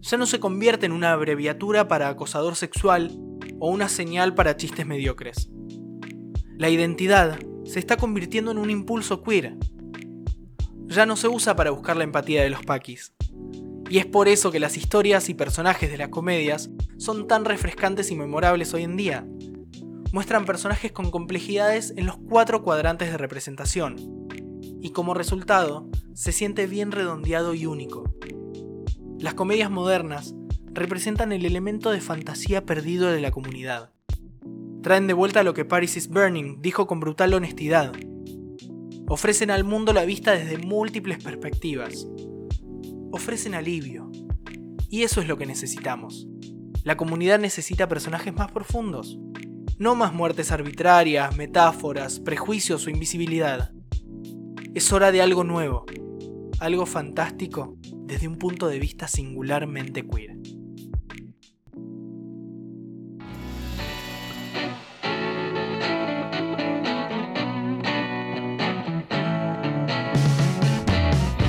ya 0.01 0.17
no 0.17 0.25
se 0.25 0.41
convierte 0.41 0.85
en 0.85 0.91
una 0.91 1.13
abreviatura 1.13 1.87
para 1.87 2.09
acosador 2.09 2.57
sexual 2.57 3.17
o 3.59 3.69
una 3.69 3.87
señal 3.87 4.35
para 4.35 4.57
chistes 4.57 4.85
mediocres. 4.85 5.49
La 6.57 6.69
identidad 6.69 7.39
se 7.65 7.79
está 7.79 7.97
convirtiendo 7.97 8.51
en 8.51 8.57
un 8.57 8.69
impulso 8.69 9.23
queer. 9.23 9.55
Ya 10.87 11.05
no 11.05 11.15
se 11.15 11.27
usa 11.27 11.55
para 11.55 11.71
buscar 11.71 11.97
la 11.97 12.03
empatía 12.03 12.43
de 12.43 12.49
los 12.49 12.63
paquis. 12.63 13.13
Y 13.89 13.99
es 13.99 14.05
por 14.05 14.27
eso 14.27 14.51
que 14.51 14.59
las 14.59 14.77
historias 14.77 15.29
y 15.29 15.33
personajes 15.33 15.89
de 15.91 15.97
las 15.97 16.09
comedias 16.09 16.69
son 16.97 17.27
tan 17.27 17.45
refrescantes 17.45 18.11
y 18.11 18.15
memorables 18.15 18.73
hoy 18.73 18.83
en 18.83 18.97
día. 18.97 19.27
Muestran 20.11 20.45
personajes 20.45 20.91
con 20.91 21.11
complejidades 21.11 21.93
en 21.95 22.05
los 22.05 22.17
cuatro 22.17 22.63
cuadrantes 22.63 23.11
de 23.11 23.17
representación. 23.17 23.95
Y 24.81 24.91
como 24.91 25.13
resultado, 25.13 25.89
se 26.13 26.31
siente 26.31 26.67
bien 26.67 26.91
redondeado 26.91 27.53
y 27.53 27.65
único. 27.65 28.13
Las 29.19 29.35
comedias 29.35 29.71
modernas 29.71 30.35
representan 30.73 31.31
el 31.31 31.45
elemento 31.45 31.91
de 31.91 32.01
fantasía 32.01 32.65
perdido 32.65 33.11
de 33.11 33.21
la 33.21 33.31
comunidad. 33.31 33.92
Traen 34.83 35.07
de 35.07 35.13
vuelta 35.13 35.43
lo 35.43 35.53
que 35.53 35.63
Paris 35.63 35.95
is 35.95 36.09
Burning 36.09 36.61
dijo 36.61 36.87
con 36.87 36.99
brutal 36.99 37.33
honestidad. 37.33 37.93
Ofrecen 39.07 39.49
al 39.49 39.63
mundo 39.63 39.93
la 39.93 40.03
vista 40.03 40.33
desde 40.33 40.57
múltiples 40.57 41.23
perspectivas. 41.23 42.05
Ofrecen 43.13 43.55
alivio. 43.55 44.11
Y 44.89 45.03
eso 45.03 45.21
es 45.21 45.29
lo 45.29 45.37
que 45.37 45.45
necesitamos. 45.45 46.27
La 46.83 46.97
comunidad 46.97 47.39
necesita 47.39 47.87
personajes 47.87 48.33
más 48.33 48.51
profundos. 48.51 49.17
No 49.77 49.95
más 49.95 50.13
muertes 50.13 50.51
arbitrarias, 50.51 51.33
metáforas, 51.37 52.19
prejuicios 52.19 52.85
o 52.85 52.89
invisibilidad. 52.89 53.71
Es 54.73 54.91
hora 54.91 55.13
de 55.13 55.21
algo 55.21 55.45
nuevo, 55.45 55.85
algo 56.59 56.85
fantástico 56.85 57.77
desde 58.05 58.27
un 58.27 58.37
punto 58.37 58.67
de 58.67 58.79
vista 58.79 59.07
singularmente 59.07 60.05
queer. 60.05 60.35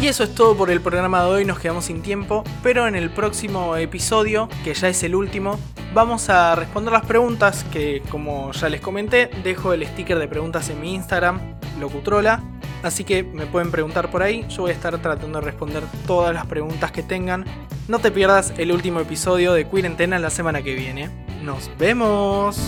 Y 0.04 0.08
eso 0.08 0.22
es 0.22 0.34
todo 0.34 0.54
por 0.54 0.70
el 0.70 0.82
programa 0.82 1.22
de 1.22 1.30
hoy, 1.30 1.44
nos 1.46 1.58
quedamos 1.58 1.86
sin 1.86 2.02
tiempo, 2.02 2.44
pero 2.62 2.86
en 2.86 2.94
el 2.94 3.08
próximo 3.08 3.74
episodio, 3.74 4.50
que 4.62 4.74
ya 4.74 4.90
es 4.90 5.02
el 5.02 5.14
último, 5.14 5.58
vamos 5.94 6.28
a 6.28 6.54
responder 6.54 6.92
las 6.92 7.06
preguntas 7.06 7.64
que, 7.72 8.02
como 8.10 8.52
ya 8.52 8.68
les 8.68 8.82
comenté, 8.82 9.30
dejo 9.42 9.72
el 9.72 9.82
sticker 9.86 10.18
de 10.18 10.28
preguntas 10.28 10.68
en 10.68 10.78
mi 10.82 10.94
Instagram, 10.94 11.40
locutrola, 11.80 12.42
Así 12.82 13.02
que 13.04 13.22
me 13.22 13.46
pueden 13.46 13.70
preguntar 13.70 14.10
por 14.10 14.22
ahí, 14.22 14.44
yo 14.50 14.64
voy 14.64 14.72
a 14.72 14.74
estar 14.74 14.98
tratando 14.98 15.40
de 15.40 15.46
responder 15.46 15.82
todas 16.06 16.34
las 16.34 16.44
preguntas 16.44 16.92
que 16.92 17.02
tengan. 17.02 17.46
No 17.88 17.98
te 17.98 18.10
pierdas 18.10 18.52
el 18.58 18.72
último 18.72 19.00
episodio 19.00 19.54
de 19.54 19.64
Cuarentena 19.64 20.18
la 20.18 20.28
semana 20.28 20.60
que 20.60 20.74
viene. 20.74 21.08
¡Nos 21.42 21.70
vemos! 21.78 22.58